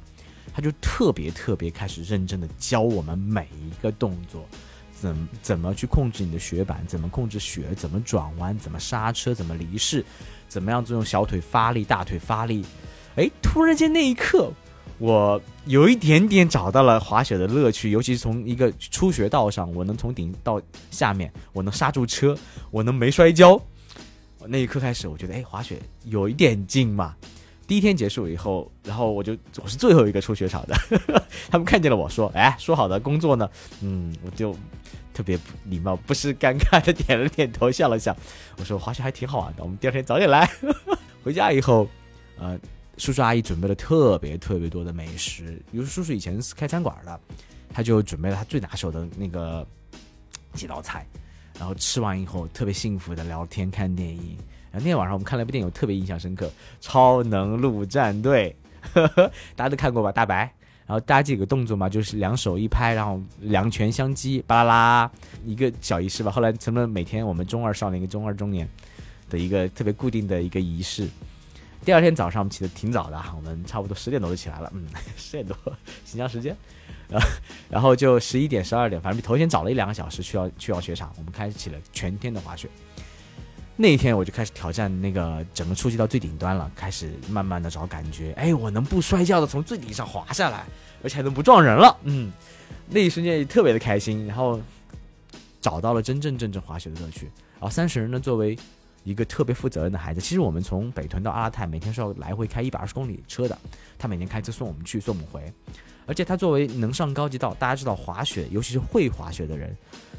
[0.54, 4.48] 她就特别特别开始认真的教我们每一个动作，
[4.94, 10.06] 怎怎么去控制你的雪板，怎么控制雪，怎么转弯，怎么刹车，怎么离式，
[10.48, 12.64] 怎么样用小腿发力，大腿发力。
[13.18, 14.50] 哎，突然间那一刻。
[15.02, 20.62] 我有一点点找到了滑雪的乐趣，尤其是从一个初学道上，我能从顶到
[20.92, 22.38] 下面，我能刹住车，
[22.70, 23.60] 我能没摔跤。
[24.46, 27.16] 那一刻开始，我觉得哎，滑雪有一点劲嘛。
[27.66, 30.76] 第一天结束以后，然后我就我是最后一个出雪场的，
[31.50, 33.50] 他们看见了我说，哎，说好的工作呢？
[33.82, 34.56] 嗯，我就
[35.16, 38.16] 特别不礼貌，不是尴尬的点了点头，笑了笑。
[38.58, 40.48] 我说滑雪还挺好玩的，我们第二天早点来。
[41.26, 41.88] 回家以后，
[42.38, 42.56] 呃。
[43.02, 47.20] 叔叔阿姨准备了特别特别多的美食，比如叔叔以前是开餐馆的，
[47.74, 49.66] 他就准备了他最拿手的那个
[50.54, 51.04] 几道菜，
[51.58, 54.38] 然后吃完以后特别幸福的聊天看电影。
[54.72, 56.46] 然后那天晚上我们看了一部电影，特别印象深刻，
[56.80, 58.56] 《超能陆战队》，
[59.58, 60.12] 大家都看过吧？
[60.12, 60.54] 大白，
[60.86, 65.12] 然后大家几个动作嘛，就是两手一拍，然后两拳相击，巴拉拉，
[65.44, 66.32] 一个小仪式吧。
[66.32, 68.70] 后来成了每天我们中二少年跟中二中年
[69.28, 71.10] 的一个特别固定的一个仪式。
[71.84, 74.86] 第二天早上我们起的挺早的，我们差不多十点多就起来了，嗯，
[75.17, 75.56] 十点多
[76.06, 76.56] 新疆时间，
[77.10, 77.28] 然后
[77.70, 82.70] 然后就十一点十二点，反正比头天早了一两个小时去到去到雪场，我们开启了全天的滑雪。
[83.78, 90.65] 那一天我就开始挑战那个整个初级到最顶端了，开始慢慢的找感觉，哎，我能不摔跤的从最顶上滑下来，
[91.02, 92.32] 而且还能不撞人了，嗯，
[92.88, 94.62] 那一瞬间也特别的开心，然后
[95.60, 97.26] 找到了真正真正滑雪的乐趣。
[97.54, 98.56] 然后三十人呢，作为
[99.04, 100.22] 一个特别负责任的孩子。
[100.22, 103.58] 其实我们从北屯到阿拉泰，每天是要来回开一百二十公里车的。
[103.98, 105.52] 他每天开车送我们去，送我们回。
[106.08, 109.74] 而且他作为能上高级道，大家知道滑雪，尤其是会滑雪的人，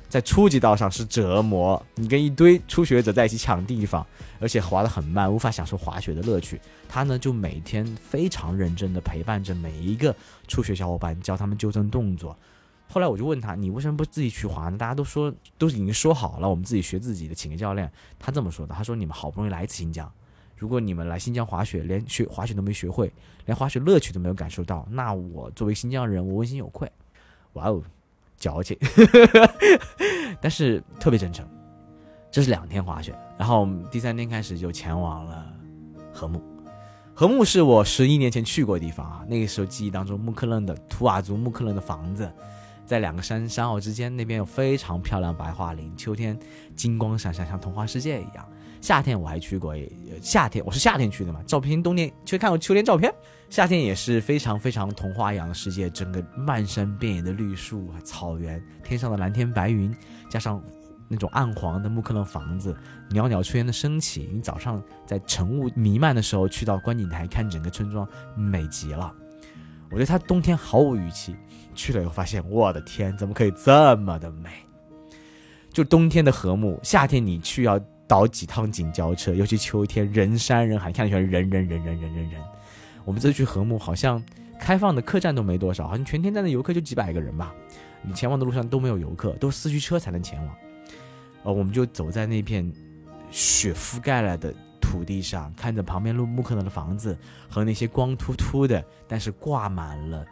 [0.08, 1.84] 在初级道上是折磨。
[1.96, 4.06] 你跟一堆初学者在一起抢地方，
[4.40, 6.58] 而且滑得很慢，无法享受滑雪的乐趣。
[6.88, 10.14] 他呢，就每天非常认真的陪伴着每一个
[10.46, 12.34] 初学小伙伴，教他们纠正动作。
[12.92, 14.76] 后来我就问他，你为什么不自己去滑呢？
[14.76, 17.90] 大家都说都已经说好了，我们自己学自己的，请个教练。
[18.18, 20.12] 他这么说的，他说你们好不容易来一次新疆，
[20.58, 23.10] 如果你们来新疆滑雪，连学滑雪都没学会，
[23.46, 26.86] 连滑雪乐趣都没有感受到，那我作为新疆人，我问心有愧。
[27.54, 27.82] 哇哦，
[28.36, 28.76] 矫情，
[30.38, 31.48] 但是特别真诚。
[32.30, 35.50] 这是两天滑雪，然后第三天开始就前往了
[36.12, 36.42] 禾木。
[37.14, 42.32] 禾木是我十一年前去过的地方啊，那个时候记忆当中，木克楞的图瓦族木克楞的房子，
[42.86, 46.38] 在两个山山坳之间，那边有非常漂亮白桦林，秋天
[46.74, 48.46] 金光闪闪，像童话世界一样。
[48.80, 49.74] 夏天我还去过，
[50.20, 53.12] 夏天我是夏天去的嘛，照片冬天去看过秋天照片，
[53.48, 59.94] 夏天也是非常非常童话一样的世界，整个漫山遍野的绿树，草原，天上的蓝天白云，
[60.30, 60.62] 加上。
[61.08, 62.74] 那种暗黄的木克楞房子，
[63.10, 64.30] 袅袅炊烟的升起。
[64.32, 69.12] 你早上在晨雾弥漫的时候去到观景台看整个村庄，美极了。
[69.90, 71.36] 我觉得它冬天毫无预期，
[71.74, 74.50] 去了以后发现，我的天，怎么可以这么的美？
[75.72, 82.42] 就冬天的禾木，夏天你去要倒几趟景交车，尤其秋天人山人海，看起来人人人人人人人。
[83.04, 84.22] 我们这去禾木，好像
[84.60, 87.54] 开放的客栈都没多少，好像全天站的游客就几百个人吧。
[88.02, 90.56] 你前往的路上都没有游客，都是四驱车才能前往。
[91.44, 92.70] 呃，我们就走在那片
[93.30, 97.16] 雪覆盖了的土地上，看着旁边路木克楞的房子
[97.48, 100.26] 和那些光秃秃的，但是挂满了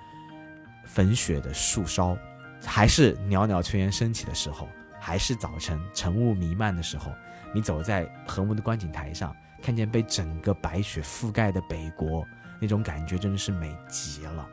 [0.93, 2.17] 粉雪的树梢，
[2.65, 7.13] 还是袅袅炊烟升起的时候，还是早晨晨雾弥漫的时候，
[7.55, 12.27] 你走在禾木的观景台上，看见被整个白雪覆盖的北国，
[12.61, 14.49] 那种感觉真的是美极了。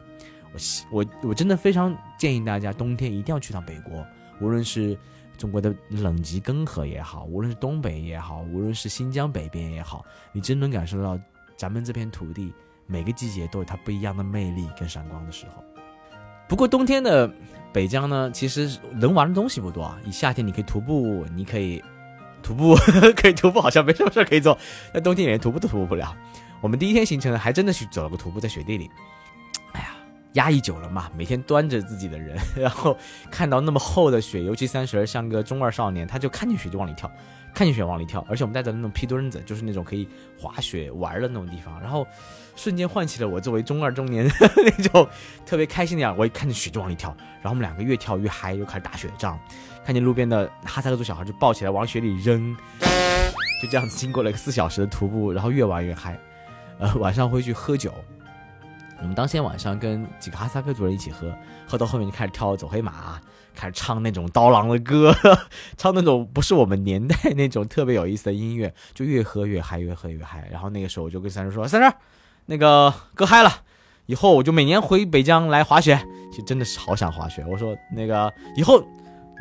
[0.54, 0.60] 我
[0.92, 4.06] 我我真的非常建议大家冬天一定要去趟北国，
[4.40, 4.98] 无论是。
[5.38, 11.16] 中国的冷极根河也好，无论是东北也好，无论是新疆北边也好，你真能感受到
[11.56, 12.52] 咱们这片土地
[12.88, 15.77] 每个季节都有它不一样的魅力跟闪光的时候。
[16.48, 17.30] 不过冬天的
[17.74, 19.98] 北疆呢，其实能玩的东西不多啊。
[20.04, 21.84] 你夏天你可以徒步，你可以
[22.42, 22.76] 徒步，
[23.16, 24.58] 可以徒步，好像没什么事可以做。
[24.94, 26.16] 那冬天连徒步都徒步不了。
[26.62, 28.90] 我们第一天行程呢，还真的去走了个徒步，在雪地里。
[30.34, 32.96] 压抑久了嘛，每天端着自己的人， 然后
[33.32, 37.12] 看到那么厚的雪，尤其三十儿像个中二少年，他就看见雪就往里跳，
[37.54, 38.24] 看见雪往里跳。
[38.30, 42.06] 而且我们带着那种皮墩子，就是那种可以滑雪玩的那种地方，然后
[42.56, 45.08] 瞬间唤起了我作为中二中年那种
[45.46, 46.16] 特别开心的样。
[46.18, 49.40] 我一看见雪就往里跳，然后我们两个越跳越嗨，又开始打雪仗。
[49.86, 52.56] 看见路边的哈萨克族小孩就抱起来往雪里扔，
[53.62, 56.20] 就这样子经过了一个四小时的徒步，然后越玩越嗨。
[56.78, 57.92] 呃，晚上回去喝酒。
[59.00, 61.32] 我们当天晚上跟几个哈萨克族人一起喝，
[61.68, 63.22] 喝到后面就开始跳走黑马，
[63.56, 65.16] 开始唱那种刀郎的歌，
[65.78, 70.48] 唱那种不是我们年代 那种特别有意思的音乐，就越喝越嗨，越喝越嗨。
[70.52, 71.96] 然后那个时候我就跟三叔说：“三叔，
[72.48, 73.52] 那个哥嗨了，
[74.08, 75.98] 以后我就每年回北疆来滑雪。
[76.32, 77.46] 其实真的是好想滑雪。
[77.48, 78.84] 我说那个以后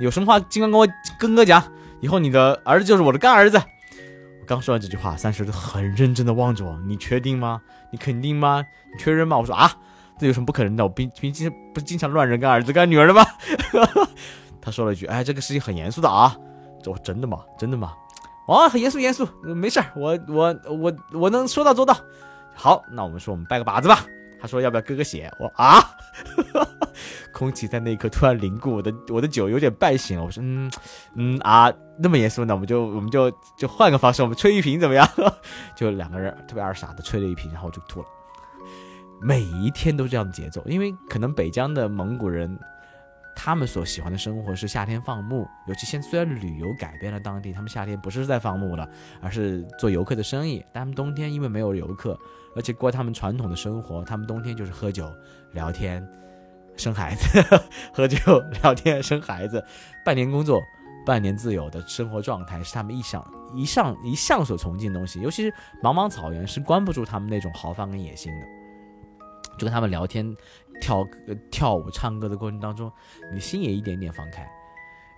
[0.01, 0.87] 有什么话尽管跟我
[1.19, 1.62] 跟哥讲，
[2.01, 3.61] 以后你的儿子就是我的干儿子。”
[4.47, 6.79] 刚说完这句话，三十就很认真的望着我。
[6.87, 7.61] 你确定吗？
[7.91, 8.65] 你肯定吗？
[8.93, 9.37] 你确认吗？
[9.37, 9.71] 我说啊，
[10.19, 10.85] 这有什么不可能的？
[10.85, 13.25] 我毕毕竟不是经常乱人干儿子干女儿的吗？
[14.63, 16.37] 他说了一句：“哎，这个事情很严肃的啊。”
[16.87, 17.41] 我真的吗？
[17.59, 17.93] 真的吗？
[18.47, 21.97] 哦，很严肃，严肃，没事儿，我我我我能说到做到。
[22.55, 24.05] 好，那我们说我们拜个把子吧。
[24.40, 25.31] 他说要不要割个血？
[25.38, 25.83] 我啊，
[27.33, 30.25] 空气在那一刻突然凝固，我的我的酒有点半醒了。
[30.25, 30.70] 我说嗯
[31.14, 32.55] 嗯啊，那么严肃呢？
[32.55, 35.09] 我们就我们就就换个方式，我们吹一瓶怎么样？
[35.77, 38.07] 就两个人特别二傻的吹了一瓶，然后就吐了。
[39.20, 42.59] 每一天都这样的节奏，因为可能北疆的蒙古人。
[43.38, 48.88] 他们所喜欢的生活是夏天放牧，尤其现虽然旅游改变了当地，他们夏天不是在放牧了，
[49.20, 50.64] 而是做游客的生意。
[50.72, 52.18] 但他们冬天因为没有游客，
[52.57, 55.12] 而且过他们传统的生活，他们冬天就是喝酒、
[55.53, 56.05] 聊天、
[56.79, 57.42] 生孩子，
[57.92, 58.16] 喝酒、
[58.62, 59.62] 聊天、生孩子，
[60.03, 60.61] 半年工作，
[61.05, 65.20] 半年自由的生活状态是他们一向一向一向所崇敬的东西。
[65.20, 68.46] 尤其是茫茫草原，是关不住他们那种豪放跟野心的。
[69.59, 70.37] 就跟他们聊天。
[70.81, 71.07] 跳
[71.51, 72.91] 跳舞、唱歌的过程当中，
[73.33, 74.46] 你心也一点点放开。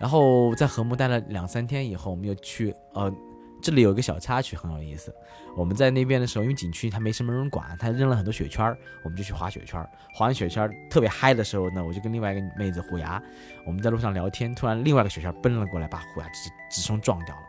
[0.01, 3.12] 然后在禾木待了两三天以后，我们又去呃，
[3.61, 5.12] 这里有一个小插曲很有意思。
[5.57, 8.64] 我们在那边的时候，因为景区它没什么人管，他扔了很多雪圈，
[9.03, 9.85] 我们就去滑雪圈。
[10.14, 13.20] 滑完雪圈特别嗨的时候呢，我就跟另外一个妹子虎牙，
[13.66, 17.43] 我们在路上聊天，突然另外一个雪圈奔了过来，把虎牙直直冲撞掉了，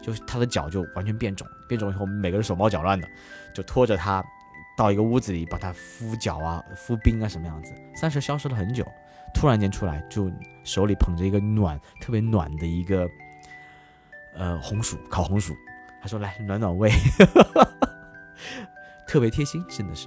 [0.00, 3.08] 就他的脚就完全变肿，变肿以后我们每个人手忙脚乱的，
[3.52, 4.24] 就拖着他。
[4.76, 7.72] 到一个屋子里，把它敷脚啊、敷冰啊，什么样子？
[7.94, 8.86] 三十消失了很久，
[9.34, 10.30] 突然间出来，就
[10.64, 13.08] 手里捧着一个暖、特别暖的一个
[14.34, 15.54] 呃红薯，烤红薯。
[16.02, 16.88] 他说：“来暖暖胃，
[19.08, 20.06] 特别贴心，真的是。”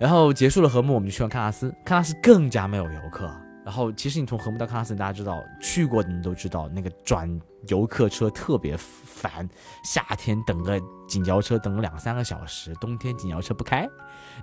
[0.00, 1.70] 然后结束了和睦，我们就去了喀纳斯。
[1.84, 3.30] 喀纳斯更加没有游客，
[3.64, 7.28] 然后其实你从禾木到喀纳斯，大家知道去过的你都知道，那个转
[7.66, 9.48] 游客车特别烦，
[9.82, 13.88] 夏天等个景交车等个两三个小时，冬天景交车不开，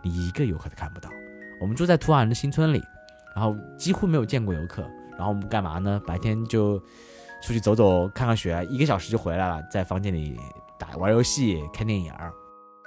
[0.04, 1.10] 你一个游客都看不到。
[1.62, 2.84] 我们住在图瓦人的新村里，
[3.34, 4.86] 然后几乎没有见过游客。
[5.18, 6.02] 然后我们干嘛呢？
[6.06, 6.78] 白天就
[7.42, 10.38] 出去走走，看看雪，一个小时就回来了，在房间里
[10.78, 12.14] 打玩游戏、看电影。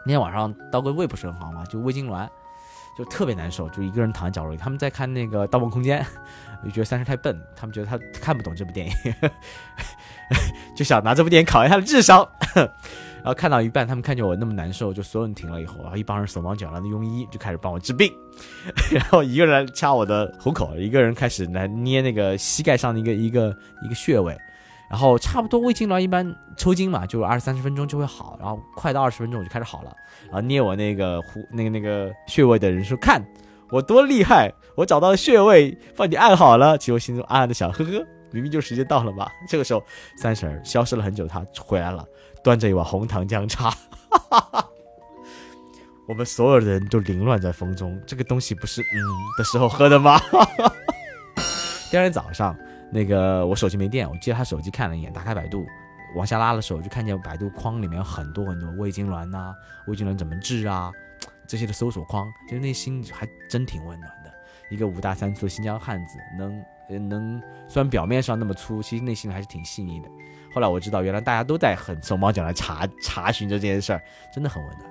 [0.04, 2.28] 那天晚上刀哥胃不是很好嘛，就胃痉挛，
[2.98, 4.58] 就特别难受，就一个人躺在角落里。
[4.58, 6.04] 他们在看那个《盗梦空间》，
[6.64, 8.92] 就觉得三十太笨，他们觉得他看不懂这部电影，
[10.78, 12.24] 就想拿这部电影考验他的智商。
[12.54, 18.12] 然后看到一半，他们看见我那么难受，就所有人停了以后，然后一帮人手忙脚乱的庸医就开始帮我治病，
[18.92, 23.54] 然后一个人掐我的虎口，一个人开始来捏那个膝盖上的一个一个
[23.84, 24.38] 一个穴位，
[24.88, 29.92] 然后差不多胃痉挛一般抽筋嘛，就二三十分钟就会好，然后快到二十分钟我就开始好了，
[30.26, 33.20] 然后捏我那个虎那个那个穴位的人说看
[33.70, 39.30] 我多厉害，我找到穴位帮你按好了，其实我心中暗暗的想，呵呵，明明就时间到了嘛。
[39.48, 39.82] 这个时候
[40.16, 42.06] 三婶儿消失了很久，她回来了。
[42.42, 43.74] 端着一碗红糖姜茶，
[46.06, 48.00] 我们所有人都凌乱在风中。
[48.06, 48.96] 这个东西不是嗯
[49.36, 50.18] 的时候喝的吗？
[51.90, 52.56] 第二天早上，
[52.92, 55.66] 那个我手机没电，我接他手机看了一眼，打开百度，
[56.14, 59.52] 往下拉的时候就看见百度框里面有很多很多胃痉挛呐，
[59.88, 60.92] 胃痉挛怎么治啊
[61.46, 64.32] 这些的搜索框，其实内心还真挺温暖的。
[64.70, 66.62] 一个五大三粗的新疆汉子，能
[66.96, 70.08] 能虽然表面上那么粗，其实内心还是挺细腻的。
[70.54, 74.90] 后来我知道，原来大家都在很手忙脚乱查查询着这件事儿，真的很温暖。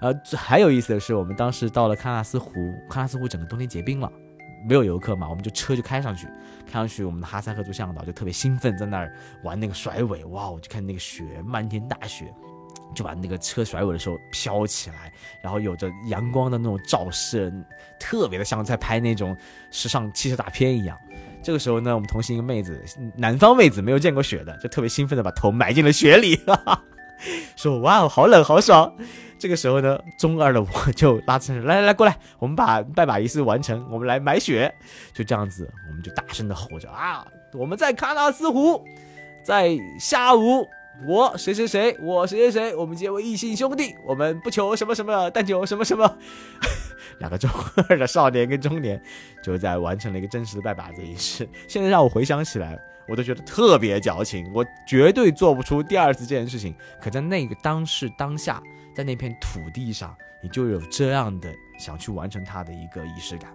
[0.00, 4.10] 呃，还有意思的是，我们当时到了喀纳斯湖，喀纳斯湖整个冬天结冰了，
[4.64, 6.28] 没有游客嘛，我们就车就开上去，
[6.64, 9.12] 开上去，我们的哈萨克族向导就特别兴奋，在那儿
[9.42, 12.32] 玩那个甩尾，哇，我就看那个雪，漫天大雪，
[12.94, 15.12] 就把那个车甩尾的时候飘起来，
[15.42, 17.52] 然后有着阳光的那种照射，
[17.98, 19.36] 特别的像在拍那种
[19.70, 20.98] 时尚汽车大片一样。
[21.42, 22.82] 这个时候呢，我们同行一个妹子，
[23.16, 26.82] 南方妹子没有见过雪的，就特别兴奋的把头埋进了雪里，哈哈，
[27.56, 28.92] 说哇哦，好冷，好爽。
[29.38, 34.74] 这个时候呢，中二的我就拉着来来来过来，我们把拜把仪式完成，我们来买雪。
[35.14, 38.84] 就这样子，我们就大声的吼着啊，我们在喀纳斯湖，
[39.44, 40.66] 在下午，
[41.06, 46.18] 我谁谁谁，我谁谁谁，我们结为异姓兄弟，我们不求什么什么，但求什么什么。
[47.18, 47.48] 两个中
[47.88, 49.00] 二的少年跟中年，
[49.42, 51.48] 就在完成了一个真实的拜把子仪式。
[51.68, 52.78] 现在让我回想起来，
[53.08, 54.50] 我都觉得特别矫情。
[54.52, 56.74] 我绝对做不出第二次这件事情。
[57.00, 58.62] 可在那个当时当下，
[58.94, 63.50] 在那片土地上，你就有这样的想去完成它的一个仪式感。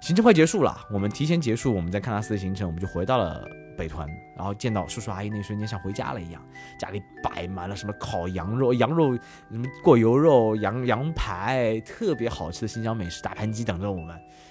[0.00, 3.46] 行程快结束了，我们提前结束我们在喀纳斯的行程，我们就回到了。
[3.80, 4.06] 北团，
[4.36, 6.46] 然后见到叔叔阿姨那一瞬间像回家了一样，
[6.78, 14.08] 家里摆满了什么烤羊肉、羊肉什么过油肉、羊羊排，特别好吃的新疆美食大盘鸡等着我们。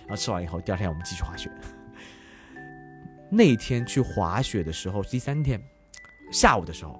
[0.08, 1.52] 然后吃完以后，第二天我们继续滑雪。
[3.30, 5.62] 那天去滑雪的时候，第三天
[6.32, 7.00] 下午的时候，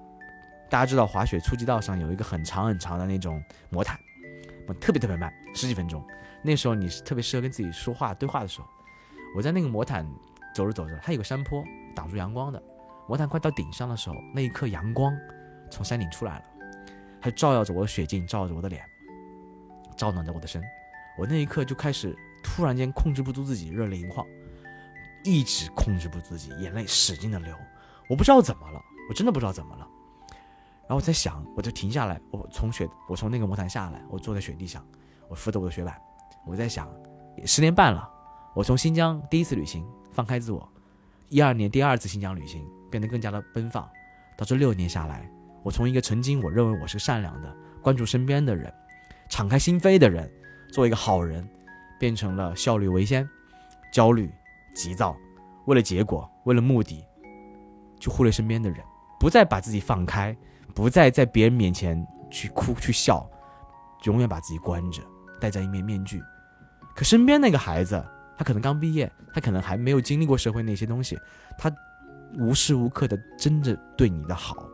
[0.70, 3.98] 大家知道滑雪初级道上有一个很长很长的那种魔毯，
[4.80, 6.00] 特别特别慢，十几分钟。
[6.44, 8.68] 那时候你是特别适合跟自己说话对话的时候。
[9.36, 10.06] 我在那个魔毯
[10.54, 11.64] 走着走着，它有个山坡。
[11.94, 12.62] 挡住阳光的
[13.08, 15.12] 魔毯快到顶上的时候，那一刻阳光
[15.70, 16.44] 从山顶出来了，
[17.20, 18.84] 它照耀着我的雪镜，照着我的脸，
[19.96, 20.62] 照暖着我的身。
[21.18, 24.26] 我那一刻就开始突然间控制不住自己，热泪盈眶，
[25.24, 27.54] 一直控制不住自己，眼泪使劲的流。
[28.08, 29.86] 我不知道怎么了，我真的不知道怎么了。
[30.82, 34.84] 然后我在想，我就停下来，我从雪，我从那个魔毯下来，我坐在雪地上，
[35.28, 36.00] 我扶着我的雪板，
[36.46, 36.88] 我在想，
[37.44, 38.08] 十年半了，
[38.54, 40.68] 我从新疆第一次旅行，放开自我。
[41.30, 42.60] 一二年第二次新疆旅行，
[42.90, 43.88] 变得更加的奔放。
[44.36, 45.30] 到这六年下来，
[45.62, 48.72] 我从一个曾经我认为我是善良的、关注身边的人、
[49.28, 50.28] 敞开心扉的人，
[50.72, 51.48] 做一个好人，
[52.00, 53.28] 变成了效率为先、
[53.92, 54.28] 焦虑、
[54.74, 55.16] 急躁，
[55.66, 57.04] 为了结果、为了目的，
[58.00, 58.80] 就忽略身边的人，
[59.20, 60.36] 不再把自己放开，
[60.74, 63.24] 不再在别人面前去哭去笑，
[64.02, 65.00] 永远把自己关着，
[65.40, 66.20] 戴着一面面具。
[66.92, 68.04] 可身边那个孩子。
[68.40, 71.14] 他可能刚毕业，他可能还没有经历过社会那些东西，
[71.58, 71.70] 他
[72.38, 74.66] 无时无刻的真的对你的好，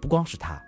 [0.00, 0.62] 不光是他，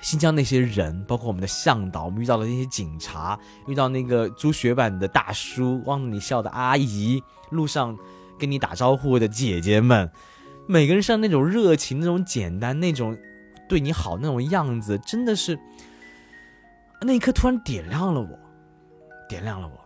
[0.00, 3.38] 新疆那些人，包括我们的向导，我们遇到的那些警察，
[3.68, 7.96] 遇到那个租雪板的大叔，望着你笑的阿姨，路上
[8.40, 10.10] 跟你打招呼的姐姐们，
[10.66, 13.16] 每个人像那种热情、那种简单、那种
[13.68, 15.56] 对你好那种样子，真的是
[17.02, 18.36] 那一刻突然点亮了我，
[19.28, 19.83] 点亮了我。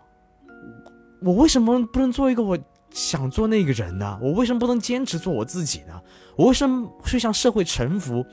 [1.20, 2.58] 我为什么不能做一个我
[2.90, 4.18] 想做那个人呢？
[4.22, 6.00] 我为什么不能坚持做我自己呢？
[6.36, 8.24] 我为什么会向社会臣服，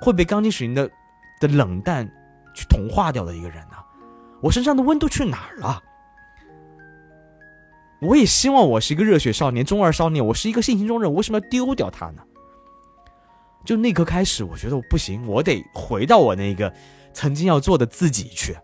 [0.00, 0.90] 会被钢筋水泥的
[1.40, 2.06] 的冷淡
[2.54, 3.76] 去同化掉的一个人呢？
[4.42, 5.82] 我身上的温度去哪儿了？
[8.02, 12.22] 我也希望我是一个热血少年、中二少年，我是一个性情中人，我为什么要丢掉他呢？
[13.64, 16.70] 就那刻开始，我觉得我不行，我得回到我那个
[17.14, 18.54] 曾经要做的自己去。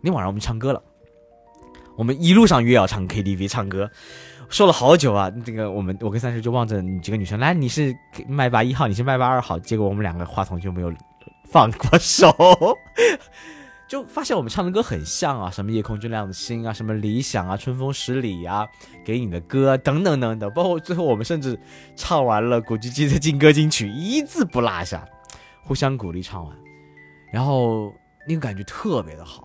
[0.00, 0.82] 那晚上我们唱歌了，
[1.96, 3.90] 我们一路上约要唱 KTV 唱歌，
[4.48, 5.30] 说了好久啊。
[5.44, 7.94] 这个我们我跟三十就望着几个女生，来，你是
[8.28, 10.92] 麦霸一号，你是麦霸二号，结果我们两个话筒就没有
[11.50, 12.34] 放过手。
[13.86, 18.66] 就发现我们唱的歌很像啊，什么夜空最亮的星啊，什么理想啊，春风十里啊，
[19.04, 21.56] 给你的歌等等等等，包括最后我们甚至
[21.94, 25.06] 唱完了古巨基的劲歌金曲，一字不落下，
[25.62, 26.56] 互相鼓励唱完，
[27.30, 27.92] 然后
[28.26, 29.42] 那个感觉特别的好。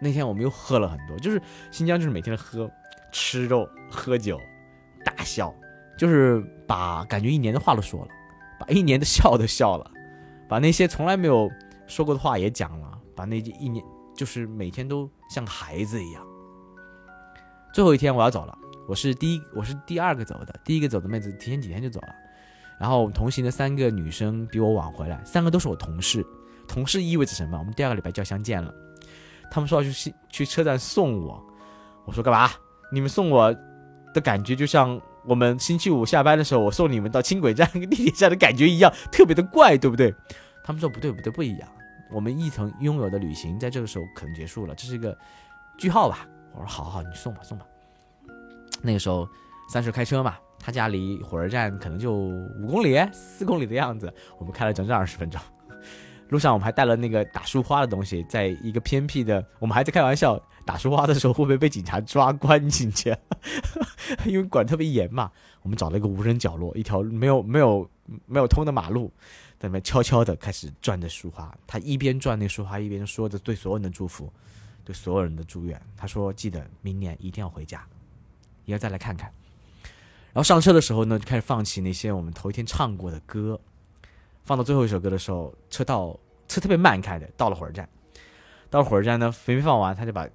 [0.00, 1.40] 那天我们又喝了很多，就是
[1.70, 2.70] 新疆就是每天喝
[3.12, 4.40] 吃肉喝酒
[5.04, 5.54] 大笑，
[5.98, 8.08] 就是把感觉一年的话都说了，
[8.58, 9.90] 把一年的笑都笑了，
[10.48, 11.50] 把那些从来没有
[11.86, 12.90] 说过的话也讲了。
[13.16, 13.84] 把那一年，
[14.16, 16.26] 就是每天都像孩子一样。
[17.72, 22.08] 最后一天我要走了，我是第一，我是第二个走的，第一个走的妹子提前几天就走了。
[22.80, 26.26] 然后同行的三个女生比我晚回来，三个都是我同事。
[26.66, 27.56] 同事意味着什么？
[27.56, 28.74] 我们第二个礼拜就要相见了。
[29.50, 31.42] 他们说要去去车站送我，
[32.04, 32.50] 我说干嘛？
[32.92, 33.54] 你们送我
[34.12, 40.14] 的感觉就像我们星期五下班的时候我送你们到轻轨站、地铁站的感觉一样，特别的怪，对不对？
[40.64, 41.68] 他们说不对，不对，不一样。
[42.12, 45.16] 我们一同拥有的旅行，在这个时候可能结束了，这是一个
[45.76, 46.26] 句号吧。
[46.52, 47.66] 我说好好，你送吧，送吧。
[48.80, 49.28] 那个时候，
[49.68, 54.12] 三十开车嘛，他家离火车站可能就五公里、四公里的样子。
[54.38, 55.40] 我们开了整整二十分钟，
[56.34, 63.16] 路上我们还带了那个打树花的东西，在一个偏僻的，我们还在开玩笑，打树花的时候会不会被警察抓关进去？
[64.26, 65.30] 因为管特别严嘛。
[65.62, 67.88] 我们找了一个无人角落，一条没有 没有
[68.26, 69.10] 没有通的马路。
[69.58, 74.30] 在那边悄悄的开始转着树花，他一边转那树花，一边说着对所有人的祝福，
[74.84, 75.80] 对所有人的祝愿。
[75.96, 77.86] 他说：“记得明年一定要回家，
[78.66, 79.30] 也要再来看看。”
[80.34, 83.58] 然后上车的时候呢，就开始放起那些我们头一天唱过的歌。
[84.42, 86.14] 放到最后一首歌的时候，车到
[86.48, 87.88] 车特别慢开的，到了火车站。
[88.70, 90.28] 到了火车站呢，没放完，他就把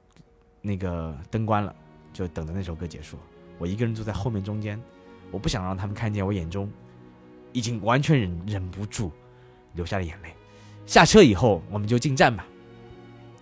[0.61, 1.75] 那个灯关了，
[2.13, 3.17] 就等着那首歌结束。
[3.57, 4.81] 我一个人坐在后面中间，
[5.31, 6.69] 我不想让他们看见我眼中。
[7.51, 9.11] 已经完全忍忍不住，
[9.73, 10.31] 流下了眼泪。
[10.85, 12.45] 下车以后，我们就进站吧。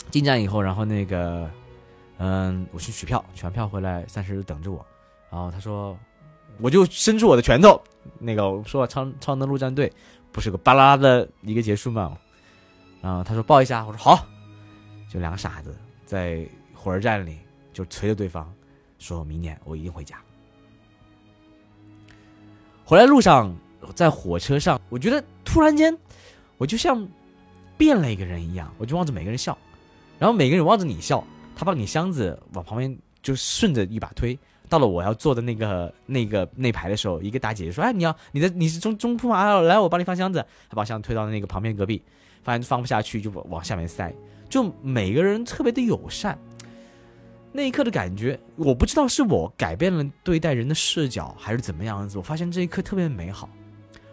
[0.10, 1.52] 进站以后，然后那个，
[2.18, 4.86] 嗯，我去取票，取完票回来，三十等着我。
[5.30, 5.98] 然后他说，
[6.62, 7.84] 我就伸出我的拳头，
[8.18, 9.92] 那个我说超超能陆战队
[10.32, 12.18] 不是个巴拉的一个结束吗？
[13.02, 14.26] 然后他说抱一下，我说好。
[15.10, 15.76] 就两个傻子
[16.06, 17.38] 在火车站里
[17.74, 18.54] 就催着对方，
[19.00, 20.18] 说明年我一定回家。
[22.84, 23.56] 回来路上。
[23.96, 25.96] 在火车上，我觉得突然间，
[26.58, 27.08] 我就像
[27.78, 29.56] 变了一个人一样，我就望着每个人笑，
[30.18, 31.24] 然后每个人望着你笑，
[31.56, 34.38] 他把你箱子往旁边就顺着一把推，
[34.68, 39.62] 到了我要坐的那个那个那排的时候，一个大姐姐说：“哎，你要你的你是中中铺吗？
[39.62, 42.04] 来，我帮你放箱子。”她把箱子推到那个旁边隔壁，
[42.48, 44.10] 发现放不下去就往下面塞，
[44.48, 46.40] 就每个人特别的友善。
[47.52, 52.18] 那一刻的感觉，我不知道是我改变了对待人的视角，还是怎么样子。
[52.18, 53.50] 我发现这一刻特别美好。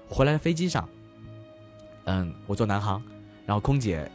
[0.08, 0.88] 回来的飞机上，
[2.06, 3.00] 嗯，我坐南航，
[3.46, 4.10] 然后空姐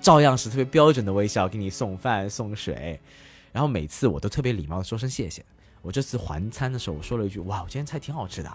[0.00, 2.98] 照样是特别标准的微笑给你送饭送水，
[3.52, 5.44] 然后每次我都特别礼貌的说声谢谢。
[5.82, 8.50] 我这次还餐的时候，我说了一句：“哇，我今天菜挺好吃的，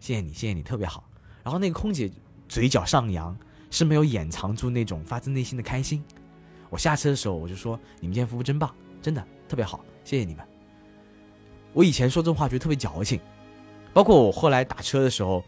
[0.00, 1.08] 谢谢你，谢谢你，特别好。”
[1.44, 2.10] 然后那个空姐
[2.48, 3.36] 嘴角上扬，
[3.70, 6.02] 是没有掩藏住那种发自内心的开心。
[6.70, 10.44] 我下车的时候，我就说：“你们今天服务真棒，真的特别好，谢谢你们。”
[11.72, 13.20] 我以前说这话觉得特别矫情，
[13.92, 15.44] 包括我后来打车的时候。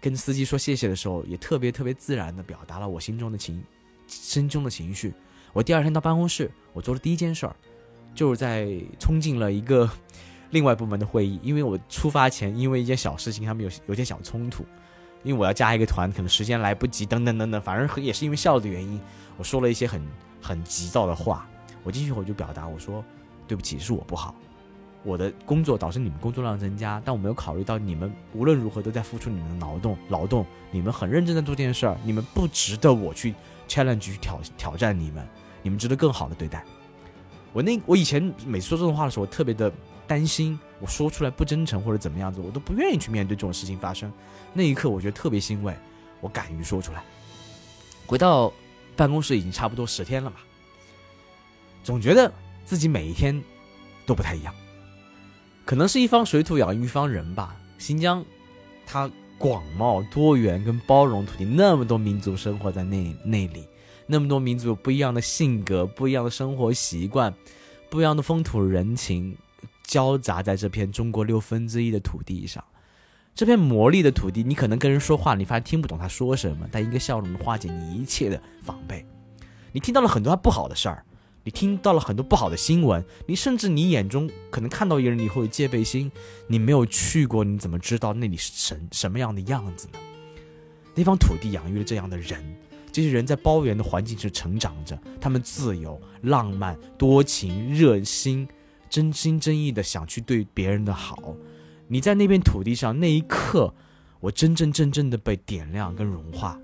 [0.00, 3.60] 跟司机说谢谢的时候，也特别特别自然的表达了我心中的情，
[4.06, 5.12] 心中的情绪。
[5.52, 7.56] 我第二天到办公室，我做的第一件事儿，
[8.14, 9.90] 就是在冲进了一个
[10.50, 14.64] 另外部门的会议，因为我出发前因为一件小事情，他们有有点小冲突，
[15.22, 19.00] 因为我要加一个团，可能时间来不及，等等等等，反正也是因为效率的原因，
[19.36, 20.02] 我说了一些很
[20.40, 21.46] 很急躁的话。
[21.84, 23.02] 我进去后就表达我说，
[23.46, 24.34] 对不起，是我不好。
[25.04, 33.32] 我的工作导致你们工作量增加，但我没有考虑到你们无论如何都在付出你们的劳动，劳动，你们很认真的做这件事儿，你们不值得我去
[33.68, 35.26] challenge 去挑挑战你们，
[35.62, 36.62] 你们值得更好的对待。
[37.52, 39.72] 我那我以前每次说这种话的时候，我特别的
[40.06, 44.12] 担心，我说出来不真诚或者怎么样子，我都不愿意去面对这种事情发生。
[44.52, 45.74] 那一刻，我觉得特别欣慰，
[46.20, 47.02] 我敢于说出来。
[48.06, 48.52] 回到
[48.96, 50.36] 办公室已经差不多十天了吧，
[51.82, 52.32] 总觉得
[52.64, 53.42] 自己每一天
[54.06, 54.54] 都不太一样。
[55.64, 57.54] 可能是一方水土养育一方人吧。
[57.76, 58.24] 新疆，
[58.86, 63.66] 它广袤多元跟包容土地，那么多民族生活在那那里，
[64.06, 67.32] 那么多民族有不一样的性格、不一样的生活习惯、
[67.90, 69.36] 不一样的风土人情，
[69.88, 72.62] 交杂在这片中国六分之一的土地上。
[73.34, 79.06] 这片魔力的土地，你可能跟人说话，你发现听不懂他说什么，但一个笑容能化解你一切的防备。
[79.72, 81.04] 你听到了很多他不好的事儿，
[81.44, 86.10] 你听到了很多不好的新闻，你甚至你眼中可能看到一个人，你会有戒备心。
[86.48, 89.98] 你没有去过，你怎么知道那里是什什么样的样子呢？
[90.94, 92.44] 那方土地养育了这样的人，
[92.90, 98.48] 这些人在包圆的环境是成长着，他们自由、浪漫、多情、热心，
[98.88, 101.34] 真心真意的想去对别人的好。
[101.86, 103.72] 你在那片土地上那一刻，
[104.20, 106.58] 我真真正正的被点亮跟融化。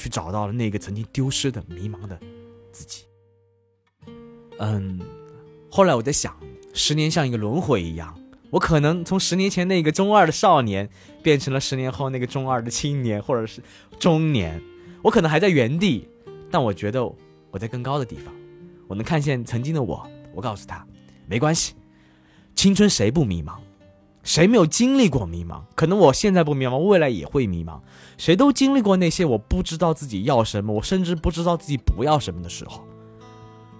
[0.00, 2.16] 去找到了那个曾经丢失的、迷茫的
[2.70, 3.02] 自己。
[4.60, 5.00] 嗯，
[5.68, 6.32] 后来我在想，
[6.72, 8.16] 十年像一个轮回一样，
[8.50, 10.88] 我可能从十年前那个中二的少年，
[11.20, 13.60] 变成了十年后那个中二的青年，或者是
[13.98, 14.62] 中年。
[15.02, 16.08] 我可能还在原地，
[16.48, 17.04] 但我觉得
[17.50, 18.32] 我在更高的地方。
[18.86, 20.86] 我能看见曾经的我，我告诉他，
[21.28, 21.74] 没关系，
[22.56, 23.52] 青春谁不迷茫？
[24.24, 25.62] 谁没有经历过迷茫？
[25.74, 27.80] 可能我现在不迷茫，未来也会迷茫。
[28.16, 32.82] 谁都经历过那些我不知道自己要什么，我甚至不知道自己不要什么的时候。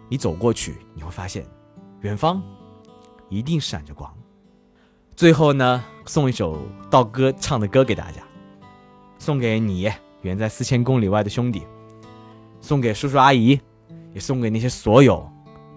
[0.09, 1.47] 你走过去，你会发现，
[2.01, 2.43] 远方
[3.29, 4.11] 一定闪着光。
[5.17, 8.23] 最后呢，送一首道哥唱的歌给大家，
[9.19, 9.91] 送给你
[10.23, 11.63] 远在四千公里外的兄弟，
[12.61, 13.61] 送给叔叔阿姨，
[14.15, 15.29] 也送给那些所有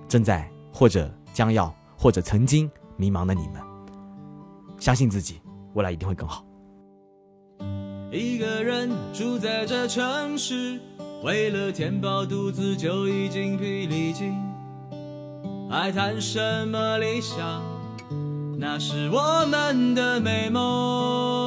[0.08, 3.62] 正在或者将要或者曾经迷茫的你们。
[4.80, 5.42] 相信自己，
[5.74, 6.46] 未来一定会更好。
[8.12, 10.80] 一个人住在这城市，
[11.24, 14.34] 为了填饱肚子就已经疲力尽，
[15.70, 17.62] 还谈什么理想？
[18.60, 21.41] 那是我们的美梦。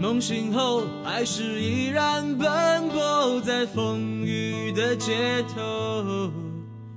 [0.00, 6.32] 梦醒后，还是依然奔波在风雨的街头。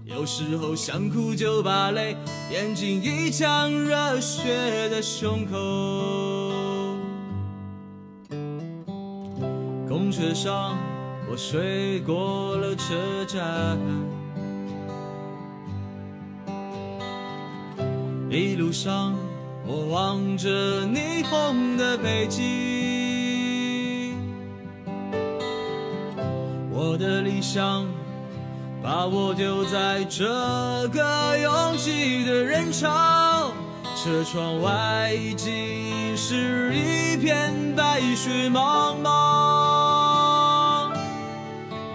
[0.06, 2.16] 有时候想哭就把泪
[2.49, 5.58] 咽进一腔热血的胸口。
[9.86, 10.78] 公车上
[11.30, 13.78] 我睡过了车站，
[18.30, 19.14] 一路上
[19.68, 22.41] 我望着霓虹的北京，
[26.94, 27.88] 我的理想。
[28.84, 30.24] 把我丢在这
[30.89, 33.52] 个拥挤的人潮，
[33.96, 40.91] 车窗外已经是一片白雪茫茫。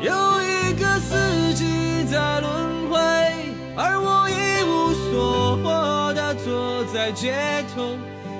[0.01, 0.11] 有
[0.43, 2.99] 一个四季在轮回，
[3.77, 7.97] 而我一无所获的坐在街头，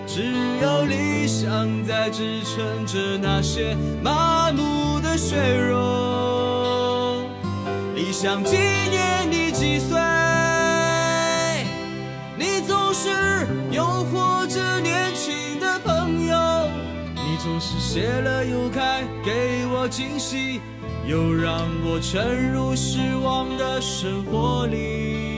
[0.09, 0.25] 只
[0.61, 6.48] 有理想在支撑着那些麻木的血肉。
[8.13, 9.99] 想纪念你几岁？
[12.37, 13.09] 你总是
[13.71, 16.37] 诱惑着年轻的朋友，
[17.15, 20.61] 你总是谢了又开，给我惊喜，
[21.07, 25.38] 又让我沉入失望的生活里。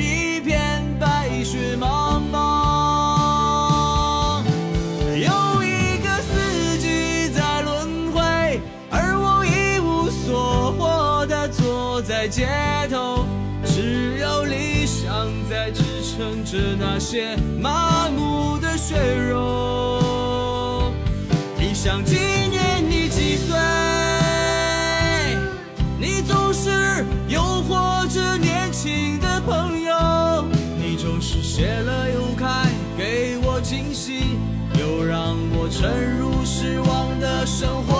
[16.51, 18.97] 撑着那些麻木的血
[19.29, 20.91] 肉。
[21.57, 22.17] 理想纪
[22.49, 23.57] 念你几岁？
[25.97, 30.45] 你总是诱惑着年轻的朋友，
[30.77, 34.37] 你总是谢了又开，给我惊喜，
[34.77, 37.09] 又让我沉入失望。
[37.21, 37.93] 的生活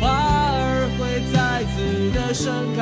[0.00, 2.80] 花儿会再次的盛开。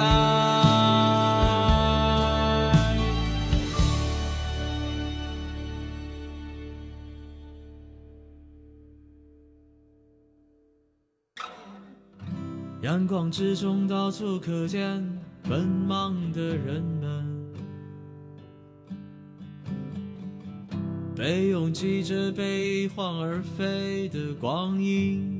[12.83, 15.07] 阳光之中，到处可见
[15.49, 17.53] 奔忙的人们，
[21.15, 25.40] 被拥挤着被一晃而飞的光阴